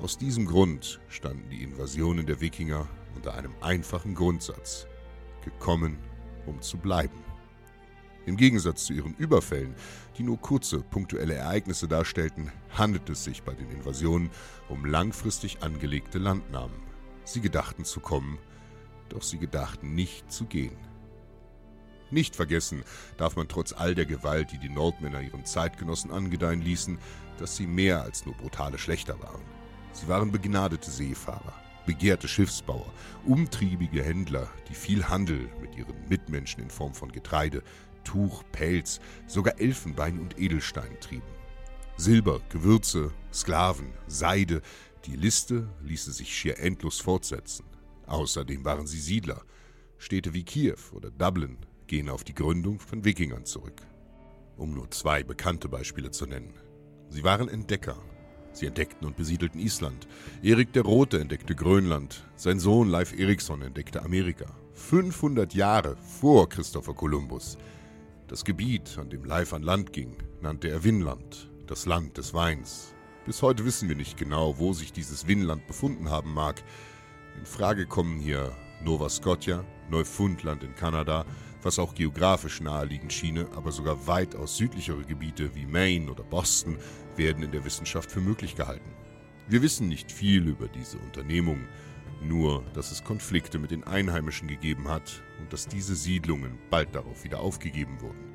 Aus 0.01 0.17
diesem 0.17 0.45
Grund 0.45 0.99
standen 1.07 1.49
die 1.49 1.63
Invasionen 1.63 2.25
der 2.25 2.41
Wikinger 2.41 2.87
unter 3.15 3.33
einem 3.33 3.53
einfachen 3.61 4.13
Grundsatz 4.13 4.87
gekommen, 5.43 5.97
um 6.45 6.61
zu 6.61 6.77
bleiben. 6.77 7.23
Im 8.25 8.35
Gegensatz 8.37 8.85
zu 8.85 8.93
ihren 8.93 9.15
Überfällen, 9.15 9.75
die 10.17 10.23
nur 10.23 10.37
kurze, 10.37 10.79
punktuelle 10.79 11.35
Ereignisse 11.35 11.87
darstellten, 11.87 12.51
handelt 12.71 13.09
es 13.09 13.23
sich 13.23 13.43
bei 13.43 13.53
den 13.53 13.69
Invasionen 13.69 14.31
um 14.67 14.85
langfristig 14.85 15.63
angelegte 15.63 16.17
Landnahmen. 16.17 16.81
Sie 17.23 17.39
gedachten 17.39 17.85
zu 17.85 17.99
kommen, 17.99 18.37
doch 19.09 19.23
sie 19.23 19.37
gedachten 19.37 19.95
nicht 19.95 20.31
zu 20.31 20.45
gehen. 20.45 20.77
Nicht 22.11 22.35
vergessen 22.35 22.83
darf 23.17 23.35
man 23.35 23.47
trotz 23.47 23.73
all 23.73 23.95
der 23.95 24.05
Gewalt, 24.05 24.51
die 24.51 24.59
die 24.59 24.69
Nordmänner 24.69 25.21
ihren 25.21 25.45
Zeitgenossen 25.45 26.11
angedeihen 26.11 26.61
ließen, 26.61 26.97
dass 27.37 27.55
sie 27.55 27.67
mehr 27.67 28.01
als 28.01 28.25
nur 28.25 28.35
brutale 28.35 28.77
Schlechter 28.77 29.19
waren. 29.21 29.41
Sie 29.95 30.07
waren 30.09 30.31
begnadete 30.31 30.91
Seefahrer. 30.91 31.53
begehrte 31.85 32.27
Schiffsbauer, 32.27 32.91
umtriebige 33.25 34.03
Händler, 34.03 34.49
die 34.67 34.73
viel 34.73 35.07
Handel 35.07 35.47
mit 35.61 35.77
ihren 35.77 35.95
Mitmenschen 36.09 36.63
in 36.63 36.69
Form 36.71 36.95
von 36.95 37.11
Getreide, 37.11 37.61
Tuch, 38.03 38.43
Pelz, 38.51 38.99
sogar 39.27 39.59
Elfenbein 39.59 40.19
und 40.19 40.39
Edelstein 40.39 40.99
trieben. 40.99 41.27
Silber, 41.97 42.41
Gewürze, 42.49 43.11
Sklaven, 43.31 43.93
Seide, 44.07 44.61
die 45.05 45.15
Liste 45.15 45.69
ließe 45.83 46.11
sich 46.11 46.35
schier 46.35 46.59
endlos 46.59 46.99
fortsetzen. 46.99 47.65
Außerdem 48.07 48.65
waren 48.65 48.87
sie 48.87 48.99
Siedler. 48.99 49.43
Städte 49.97 50.33
wie 50.33 50.43
Kiew 50.43 50.79
oder 50.91 51.11
Dublin 51.11 51.57
gehen 51.87 52.09
auf 52.09 52.23
die 52.23 52.33
Gründung 52.35 52.79
von 52.79 53.05
Wikingern 53.05 53.45
zurück. 53.45 53.81
Um 54.57 54.73
nur 54.73 54.89
zwei 54.91 55.23
bekannte 55.23 55.69
Beispiele 55.69 56.11
zu 56.11 56.25
nennen. 56.25 56.53
Sie 57.09 57.23
waren 57.23 57.47
Entdecker. 57.47 57.97
Sie 58.55 58.65
entdeckten 58.65 59.05
und 59.05 59.17
besiedelten 59.17 59.59
Island. 59.59 60.07
Erik 60.41 60.71
der 60.71 60.83
Rote 60.83 61.19
entdeckte 61.19 61.55
Grönland. 61.55 62.23
Sein 62.37 62.59
Sohn 62.59 62.87
Leif 62.87 63.11
Erikson 63.17 63.61
entdeckte 63.61 64.01
Amerika. 64.01 64.45
500 64.73 65.53
Jahre 65.53 65.97
vor 65.97 66.47
Christopher 66.47 66.93
Kolumbus. 66.93 67.57
Das 68.29 68.45
Gebiet, 68.45 68.97
an 68.97 69.09
dem 69.09 69.25
Leif 69.25 69.51
an 69.51 69.61
Land 69.61 69.91
ging, 69.91 70.15
nannte 70.41 70.69
er 70.69 70.85
Vinland, 70.85 71.51
das 71.67 71.85
Land 71.85 72.17
des 72.17 72.33
Weins. 72.33 72.93
Bis 73.25 73.41
heute 73.41 73.65
wissen 73.65 73.89
wir 73.89 73.97
nicht 73.97 74.17
genau, 74.17 74.57
wo 74.57 74.71
sich 74.71 74.93
dieses 74.93 75.27
Vinland 75.27 75.67
befunden 75.67 76.09
haben 76.09 76.33
mag. 76.33 76.63
In 77.37 77.45
Frage 77.45 77.85
kommen 77.85 78.19
hier 78.19 78.53
Nova 78.81 79.09
Scotia, 79.09 79.65
Neufundland 79.89 80.63
in 80.63 80.75
Kanada, 80.75 81.25
was 81.65 81.79
auch 81.79 81.95
geografisch 81.95 82.61
naheliegend 82.61 83.11
schiene, 83.11 83.47
aber 83.55 83.71
sogar 83.71 84.05
weitaus 84.05 84.55
südlichere 84.55 85.03
Gebiete 85.03 85.55
wie 85.55 85.65
Maine 85.65 86.11
oder 86.11 86.23
Boston 86.23 86.77
werden 87.15 87.41
in 87.41 87.51
der 87.51 87.65
Wissenschaft 87.65 88.11
für 88.11 88.21
möglich 88.21 88.55
gehalten. 88.55 88.93
Wir 89.47 89.63
wissen 89.63 89.87
nicht 89.87 90.11
viel 90.11 90.47
über 90.47 90.67
diese 90.67 90.99
Unternehmung, 90.99 91.67
nur 92.21 92.63
dass 92.75 92.91
es 92.91 93.03
Konflikte 93.03 93.57
mit 93.57 93.71
den 93.71 93.83
Einheimischen 93.83 94.47
gegeben 94.47 94.87
hat 94.89 95.23
und 95.39 95.51
dass 95.51 95.67
diese 95.67 95.95
Siedlungen 95.95 96.59
bald 96.69 96.93
darauf 96.93 97.23
wieder 97.23 97.39
aufgegeben 97.39 97.99
wurden. 97.99 98.31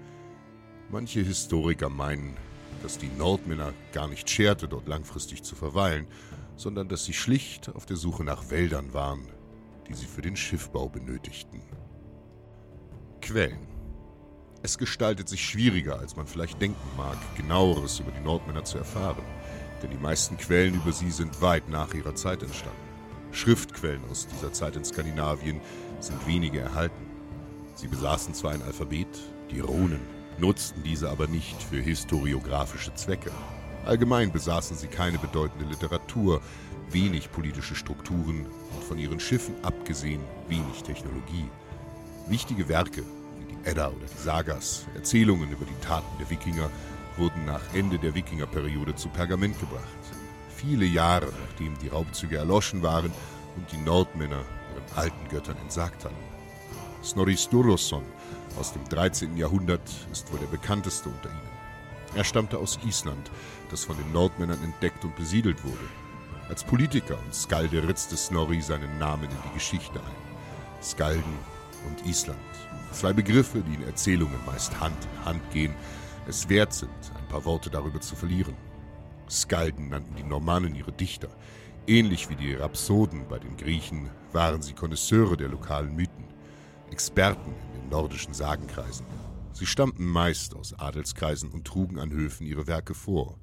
Manche 0.90 1.20
Historiker 1.20 1.88
meinen, 1.88 2.36
dass 2.82 2.98
die 2.98 3.10
Nordmänner 3.16 3.72
gar 3.92 4.08
nicht 4.08 4.28
scherte, 4.28 4.66
dort 4.66 4.88
langfristig 4.88 5.44
zu 5.44 5.54
verweilen, 5.54 6.08
sondern 6.56 6.88
dass 6.88 7.04
sie 7.04 7.14
schlicht 7.14 7.68
auf 7.76 7.86
der 7.86 7.96
Suche 7.96 8.24
nach 8.24 8.50
Wäldern 8.50 8.92
waren, 8.92 9.28
die 9.88 9.94
sie 9.94 10.06
für 10.06 10.20
den 10.20 10.34
Schiffbau 10.34 10.88
benötigten. 10.88 11.62
Quellen. 13.20 13.58
Es 14.62 14.76
gestaltet 14.76 15.28
sich 15.28 15.44
schwieriger, 15.44 15.98
als 15.98 16.16
man 16.16 16.26
vielleicht 16.26 16.60
denken 16.60 16.96
mag, 16.96 17.16
genaueres 17.36 18.00
über 18.00 18.10
die 18.10 18.24
Nordmänner 18.24 18.64
zu 18.64 18.78
erfahren, 18.78 19.24
denn 19.82 19.90
die 19.90 19.96
meisten 19.96 20.36
Quellen 20.36 20.74
über 20.74 20.92
sie 20.92 21.10
sind 21.10 21.40
weit 21.40 21.68
nach 21.68 21.94
ihrer 21.94 22.14
Zeit 22.14 22.42
entstanden. 22.42 22.76
Schriftquellen 23.32 24.02
aus 24.10 24.26
dieser 24.26 24.52
Zeit 24.52 24.76
in 24.76 24.84
Skandinavien 24.84 25.60
sind 26.00 26.26
wenige 26.26 26.60
erhalten. 26.60 27.06
Sie 27.74 27.88
besaßen 27.88 28.34
zwar 28.34 28.52
ein 28.52 28.62
Alphabet, 28.62 29.08
die 29.50 29.60
Runen, 29.60 30.00
nutzten 30.38 30.82
diese 30.82 31.08
aber 31.08 31.26
nicht 31.26 31.62
für 31.62 31.80
historiografische 31.80 32.94
Zwecke. 32.94 33.30
Allgemein 33.86 34.32
besaßen 34.32 34.76
sie 34.76 34.88
keine 34.88 35.18
bedeutende 35.18 35.64
Literatur, 35.64 36.42
wenig 36.90 37.30
politische 37.32 37.74
Strukturen 37.74 38.46
und 38.74 38.84
von 38.84 38.98
ihren 38.98 39.20
Schiffen 39.20 39.54
abgesehen 39.62 40.20
wenig 40.48 40.82
Technologie. 40.82 41.48
Wichtige 42.30 42.68
Werke 42.68 43.02
wie 43.38 43.54
die 43.56 43.68
Edda 43.68 43.88
oder 43.88 44.06
die 44.06 44.22
Sagas, 44.22 44.86
Erzählungen 44.94 45.50
über 45.50 45.64
die 45.64 45.84
Taten 45.84 46.16
der 46.20 46.30
Wikinger, 46.30 46.70
wurden 47.16 47.44
nach 47.44 47.74
Ende 47.74 47.98
der 47.98 48.14
Wikingerperiode 48.14 48.94
zu 48.94 49.08
Pergament 49.08 49.58
gebracht. 49.58 49.82
Viele 50.54 50.84
Jahre 50.84 51.26
nachdem 51.26 51.76
die 51.78 51.88
Raubzüge 51.88 52.36
erloschen 52.36 52.82
waren 52.82 53.10
und 53.56 53.72
die 53.72 53.78
Nordmänner 53.78 54.44
ihren 54.72 54.96
alten 54.96 55.28
Göttern 55.28 55.56
entsagt 55.56 56.04
hatten. 56.04 56.14
Snorri 57.02 57.36
Sturluson 57.36 58.04
aus 58.60 58.72
dem 58.74 58.84
13. 58.88 59.36
Jahrhundert 59.36 59.90
ist 60.12 60.32
wohl 60.32 60.38
der 60.38 60.46
bekannteste 60.46 61.08
unter 61.08 61.30
ihnen. 61.30 61.50
Er 62.14 62.22
stammte 62.22 62.58
aus 62.58 62.78
Island, 62.86 63.28
das 63.72 63.84
von 63.84 63.96
den 63.96 64.12
Nordmännern 64.12 64.62
entdeckt 64.62 65.04
und 65.04 65.16
besiedelt 65.16 65.64
wurde. 65.64 65.88
Als 66.48 66.62
Politiker 66.62 67.18
und 67.24 67.34
Skalde 67.34 67.88
ritzte 67.88 68.16
Snorri 68.16 68.60
seinen 68.60 68.98
Namen 68.98 69.24
in 69.24 69.30
die 69.48 69.54
Geschichte 69.54 69.98
ein. 69.98 70.80
Skalden 70.80 71.34
und 71.88 72.06
Island. 72.06 72.38
Zwei 72.92 73.12
Begriffe, 73.12 73.62
die 73.62 73.74
in 73.74 73.84
Erzählungen 73.84 74.38
meist 74.46 74.78
Hand 74.80 74.96
in 75.04 75.24
Hand 75.24 75.50
gehen, 75.52 75.74
es 76.28 76.48
wert 76.48 76.72
sind, 76.72 76.90
ein 77.16 77.28
paar 77.28 77.44
Worte 77.44 77.70
darüber 77.70 78.00
zu 78.00 78.16
verlieren. 78.16 78.54
Skalden 79.28 79.88
nannten 79.88 80.16
die 80.16 80.24
Normannen 80.24 80.74
ihre 80.74 80.92
Dichter. 80.92 81.28
Ähnlich 81.86 82.28
wie 82.28 82.36
die 82.36 82.54
Rhapsoden 82.54 83.26
bei 83.28 83.38
den 83.38 83.56
Griechen 83.56 84.10
waren 84.32 84.62
sie 84.62 84.74
Konnoisseure 84.74 85.36
der 85.36 85.48
lokalen 85.48 85.94
Mythen, 85.94 86.24
Experten 86.90 87.54
in 87.74 87.80
den 87.80 87.90
nordischen 87.90 88.34
Sagenkreisen. 88.34 89.06
Sie 89.52 89.66
stammten 89.66 90.06
meist 90.06 90.54
aus 90.54 90.78
Adelskreisen 90.78 91.50
und 91.50 91.66
trugen 91.66 91.98
an 91.98 92.10
Höfen 92.10 92.46
ihre 92.46 92.66
Werke 92.66 92.94
vor. 92.94 93.38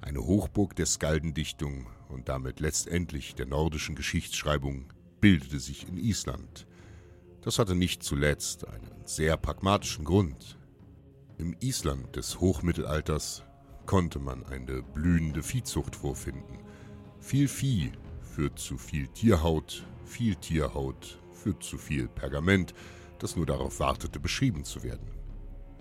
Eine 0.00 0.20
Hochburg 0.20 0.76
der 0.76 0.86
Skaldendichtung 0.86 1.86
und 2.08 2.28
damit 2.28 2.60
letztendlich 2.60 3.34
der 3.34 3.46
nordischen 3.46 3.94
Geschichtsschreibung 3.94 4.92
bildete 5.20 5.58
sich 5.58 5.88
in 5.88 5.96
Island. 5.96 6.66
Das 7.48 7.58
hatte 7.58 7.74
nicht 7.74 8.02
zuletzt 8.02 8.68
einen 8.68 9.06
sehr 9.06 9.38
pragmatischen 9.38 10.04
Grund. 10.04 10.58
Im 11.38 11.56
Island 11.60 12.14
des 12.14 12.40
Hochmittelalters 12.40 13.42
konnte 13.86 14.18
man 14.18 14.44
eine 14.44 14.82
blühende 14.82 15.42
Viehzucht 15.42 15.96
vorfinden. 15.96 16.58
Viel 17.20 17.48
Vieh 17.48 17.92
führt 18.20 18.58
zu 18.58 18.76
viel 18.76 19.08
Tierhaut, 19.08 19.86
viel 20.04 20.34
Tierhaut 20.34 21.18
führt 21.32 21.62
zu 21.62 21.78
viel 21.78 22.06
Pergament, 22.08 22.74
das 23.18 23.34
nur 23.34 23.46
darauf 23.46 23.80
wartete, 23.80 24.20
beschrieben 24.20 24.64
zu 24.64 24.82
werden. 24.82 25.08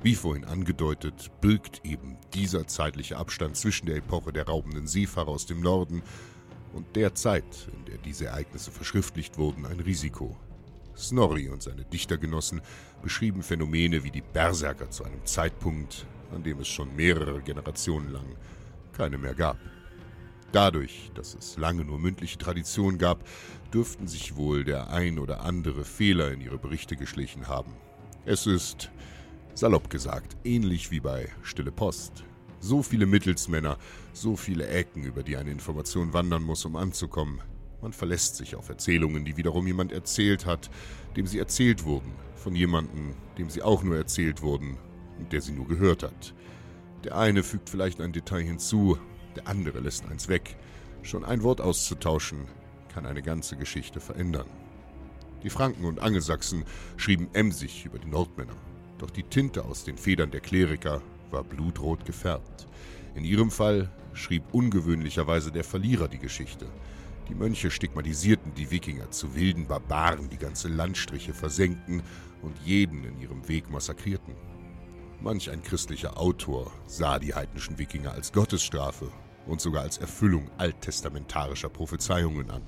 Wie 0.02 0.16
vorhin 0.16 0.46
angedeutet, 0.46 1.32
birgt 1.42 1.82
eben 1.84 2.16
dieser 2.34 2.66
zeitliche 2.68 3.18
Abstand 3.18 3.58
zwischen 3.58 3.88
der 3.88 3.98
Epoche 3.98 4.32
der 4.32 4.48
raubenden 4.48 4.88
Seefahrer 4.88 5.32
aus 5.32 5.46
dem 5.46 5.60
Norden 5.60 6.02
und 6.72 6.96
der 6.96 7.14
Zeit, 7.14 7.68
in 7.78 7.84
der 7.84 7.98
diese 7.98 8.28
Ereignisse 8.28 8.72
verschriftlicht 8.72 9.38
wurden, 9.38 9.66
ein 9.66 9.82
Risiko. 9.82 10.38
Snorri 10.98 11.50
und 11.50 11.62
seine 11.62 11.86
Dichtergenossen 11.86 12.62
beschrieben 13.02 13.44
Phänomene 13.44 14.04
wie 14.04 14.12
die 14.12 14.22
Berserker 14.22 14.90
zu 14.90 15.04
einem 15.04 15.26
Zeitpunkt, 15.26 16.06
an 16.34 16.44
dem 16.44 16.60
es 16.60 16.68
schon 16.68 16.96
mehrere 16.96 17.42
Generationen 17.42 18.12
lang 18.12 18.26
keine 18.94 19.18
mehr 19.18 19.36
gab. 19.36 19.58
Dadurch, 20.52 21.12
dass 21.14 21.36
es 21.36 21.58
lange 21.58 21.84
nur 21.84 22.00
mündliche 22.00 22.38
Tradition 22.38 22.98
gab, 22.98 23.24
dürften 23.74 24.08
sich 24.08 24.36
wohl 24.38 24.64
der 24.64 24.90
ein 24.90 25.20
oder 25.20 25.42
andere 25.42 25.84
Fehler 25.84 26.32
in 26.32 26.42
ihre 26.42 26.58
Berichte 26.58 26.96
geschlichen 26.96 27.48
haben. 27.48 27.74
Es 28.26 28.48
ist, 28.48 28.90
salopp 29.54 29.90
gesagt, 29.90 30.38
ähnlich 30.44 30.90
wie 30.90 31.00
bei 31.00 31.30
Stille 31.44 31.72
Post. 31.72 32.24
So 32.60 32.82
viele 32.82 33.06
Mittelsmänner, 33.06 33.78
so 34.14 34.36
viele 34.36 34.68
Ecken, 34.68 35.04
über 35.04 35.22
die 35.22 35.38
eine 35.38 35.52
Information 35.52 36.14
wandern 36.14 36.44
muss, 36.44 36.66
um 36.66 36.76
anzukommen. 36.76 37.42
Man 37.82 37.94
verlässt 37.94 38.36
sich 38.36 38.56
auf 38.56 38.70
Erzählungen, 38.70 39.24
die 39.24 39.38
wiederum 39.38 39.68
jemand 39.68 39.92
erzählt 39.92 40.46
hat, 40.46 40.70
dem 41.16 41.28
sie 41.28 41.40
erzählt 41.40 41.86
wurden, 41.86 42.12
von 42.36 42.56
jemandem, 42.56 43.14
dem 43.38 43.50
sie 43.50 43.62
auch 43.62 43.84
nur 43.84 43.98
erzählt 43.98 44.42
wurden 44.42 44.78
und 45.20 45.32
der 45.32 45.42
sie 45.42 45.52
nur 45.52 45.68
gehört 45.68 46.04
hat. 46.04 46.34
Der 47.04 47.16
eine 47.18 47.44
fügt 47.44 47.70
vielleicht 47.70 48.02
ein 48.02 48.14
Detail 48.14 48.42
hinzu, 48.42 48.98
der 49.36 49.48
andere 49.48 49.80
lässt 49.80 50.10
eins 50.10 50.28
weg. 50.28 50.56
Schon 51.04 51.24
ein 51.24 51.44
Wort 51.44 51.62
auszutauschen 51.62 52.48
kann 52.94 53.06
eine 53.06 53.22
ganze 53.22 53.56
Geschichte 53.58 54.00
verändern. 54.00 54.48
Die 55.44 55.52
Franken 55.52 55.86
und 55.86 56.00
Angelsachsen 56.00 56.66
schrieben 56.98 57.30
emsig 57.34 57.86
über 57.86 58.00
die 58.00 58.10
Nordmänner, 58.10 58.56
doch 58.98 59.12
die 59.12 59.24
Tinte 59.24 59.66
aus 59.66 59.84
den 59.84 59.98
Federn 59.98 60.32
der 60.32 60.42
Kleriker 60.42 61.04
war 61.30 61.44
blutrot 61.44 62.06
gefärbt. 62.06 62.68
In 63.14 63.24
ihrem 63.24 63.52
Fall 63.52 63.92
schrieb 64.14 64.44
ungewöhnlicherweise 64.52 65.52
der 65.52 65.64
Verlierer 65.64 66.08
die 66.08 66.18
Geschichte. 66.18 66.68
Die 67.30 67.36
Mönche 67.36 67.72
stigmatisierten 67.72 68.54
die 68.54 68.72
Wikinger 68.72 69.12
zu 69.12 69.36
wilden 69.36 69.68
Barbaren, 69.68 70.30
die 70.30 70.38
ganze 70.38 70.70
Landstriche 70.70 71.34
versenkten 71.34 72.02
und 72.42 72.58
jeden 72.64 73.04
in 73.04 73.20
ihrem 73.20 73.48
Weg 73.50 73.70
massakrierten. 73.70 74.34
Manch 75.20 75.50
ein 75.50 75.62
christlicher 75.62 76.18
Autor 76.18 76.72
sah 76.86 77.20
die 77.20 77.34
heidnischen 77.34 77.78
Wikinger 77.78 78.12
als 78.12 78.32
Gottesstrafe 78.32 79.12
und 79.46 79.60
sogar 79.60 79.84
als 79.84 79.98
Erfüllung 79.98 80.50
alttestamentarischer 80.58 81.70
Prophezeiungen 81.70 82.50
an. 82.50 82.62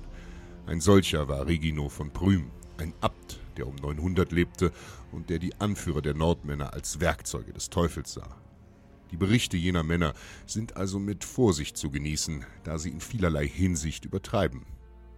Ein 0.66 0.80
solcher 0.80 1.28
war 1.28 1.46
Regino 1.46 1.88
von 1.88 2.10
Prüm, 2.10 2.50
ein 2.76 2.92
Abt, 3.00 3.40
der 3.56 3.66
um 3.66 3.76
900 3.76 4.30
lebte 4.32 4.72
und 5.12 5.30
der 5.30 5.38
die 5.38 5.58
Anführer 5.60 6.02
der 6.02 6.14
Nordmänner 6.14 6.74
als 6.74 7.00
Werkzeuge 7.00 7.52
des 7.52 7.70
Teufels 7.70 8.14
sah. 8.14 8.36
Die 9.10 9.16
Berichte 9.16 9.56
jener 9.56 9.82
Männer 9.82 10.14
sind 10.46 10.76
also 10.76 10.98
mit 10.98 11.24
Vorsicht 11.24 11.76
zu 11.76 11.90
genießen, 11.90 12.44
da 12.64 12.78
sie 12.78 12.90
in 12.90 13.00
vielerlei 13.00 13.46
Hinsicht 13.46 14.04
übertreiben. 14.04 14.66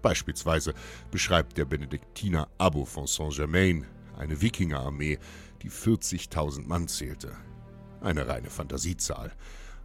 Beispielsweise 0.00 0.74
beschreibt 1.10 1.58
der 1.58 1.64
Benediktiner 1.64 2.48
Abo 2.58 2.84
von 2.84 3.06
Saint-Germain 3.06 3.86
eine 4.16 4.40
Wikingerarmee, 4.40 5.18
die 5.62 5.70
40.000 5.70 6.66
Mann 6.66 6.88
zählte. 6.88 7.36
Eine 8.00 8.26
reine 8.26 8.50
Fantasiezahl. 8.50 9.32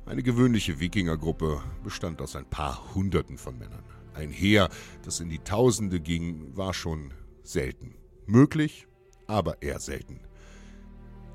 Eine 0.05 0.23
gewöhnliche 0.23 0.79
Wikingergruppe 0.79 1.61
bestand 1.83 2.21
aus 2.21 2.35
ein 2.35 2.49
paar 2.49 2.95
Hunderten 2.95 3.37
von 3.37 3.57
Männern. 3.57 3.83
Ein 4.13 4.31
Heer, 4.31 4.69
das 5.03 5.19
in 5.19 5.29
die 5.29 5.39
Tausende 5.39 5.99
ging, 5.99 6.55
war 6.55 6.73
schon 6.73 7.13
selten. 7.43 7.93
Möglich, 8.25 8.87
aber 9.27 9.61
eher 9.61 9.79
selten. 9.79 10.26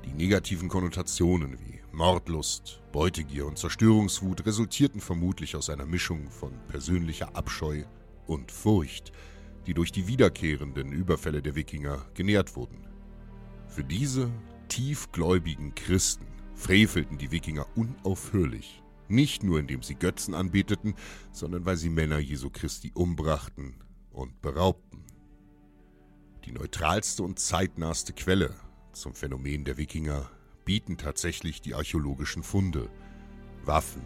Die 0.05 0.13
negativen 0.13 0.69
Konnotationen 0.69 1.57
wie 1.59 1.81
Mordlust, 1.91 2.81
Beutegier 2.91 3.45
und 3.45 3.57
Zerstörungswut 3.57 4.45
resultierten 4.45 4.99
vermutlich 4.99 5.55
aus 5.55 5.69
einer 5.69 5.85
Mischung 5.85 6.29
von 6.29 6.53
persönlicher 6.67 7.35
Abscheu 7.35 7.83
und 8.27 8.51
Furcht, 8.51 9.11
die 9.65 9.73
durch 9.73 9.91
die 9.91 10.07
wiederkehrenden 10.07 10.91
Überfälle 10.91 11.41
der 11.41 11.55
Wikinger 11.55 12.05
genährt 12.13 12.55
wurden. 12.55 12.87
Für 13.67 13.83
diese 13.83 14.29
tiefgläubigen 14.67 15.73
Christen 15.73 16.27
frevelten 16.53 17.17
die 17.17 17.31
Wikinger 17.31 17.65
unaufhörlich, 17.75 18.83
nicht 19.07 19.43
nur 19.43 19.59
indem 19.59 19.83
sie 19.83 19.95
Götzen 19.95 20.33
anbeteten, 20.33 20.95
sondern 21.31 21.65
weil 21.65 21.77
sie 21.77 21.89
Männer 21.89 22.19
Jesu 22.19 22.49
Christi 22.49 22.91
umbrachten 22.93 23.75
und 24.11 24.41
beraubten. 24.41 25.03
Die 26.45 26.51
neutralste 26.51 27.23
und 27.23 27.39
zeitnahste 27.39 28.13
Quelle 28.13 28.53
zum 28.93 29.13
Phänomen 29.13 29.65
der 29.65 29.77
Wikinger 29.77 30.29
bieten 30.65 30.97
tatsächlich 30.97 31.61
die 31.61 31.75
archäologischen 31.75 32.43
Funde. 32.43 32.89
Waffen, 33.65 34.03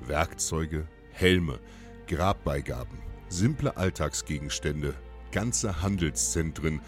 Werkzeuge, 0.00 0.88
Helme, 1.12 1.60
Grabbeigaben, 2.06 2.98
simple 3.28 3.76
Alltagsgegenstände, 3.76 4.94
ganze 5.30 5.82
Handelszentren 5.82 6.80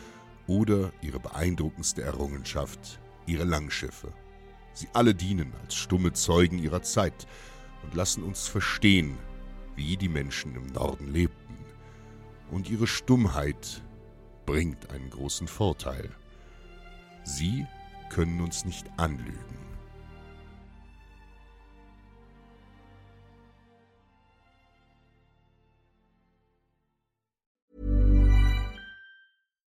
oder 0.46 0.92
ihre 1.02 1.20
beeindruckendste 1.20 2.02
Errungenschaft, 2.02 3.00
ihre 3.26 3.44
Langschiffe. 3.44 4.12
Sie 4.74 4.88
alle 4.92 5.14
dienen 5.14 5.52
als 5.62 5.74
stumme 5.74 6.12
Zeugen 6.12 6.58
ihrer 6.58 6.82
Zeit 6.82 7.26
und 7.82 7.94
lassen 7.94 8.24
uns 8.24 8.48
verstehen, 8.48 9.18
wie 9.76 9.96
die 9.96 10.08
Menschen 10.08 10.54
im 10.56 10.66
Norden 10.66 11.08
lebten. 11.12 11.56
Und 12.50 12.68
ihre 12.68 12.86
Stummheit 12.86 13.82
bringt 14.46 14.90
einen 14.90 15.10
großen 15.10 15.46
Vorteil. 15.46 16.10
Sie 17.24 17.66
können 18.08 18.40
uns 18.40 18.64
nicht 18.64 18.86
anlügen. 18.96 19.71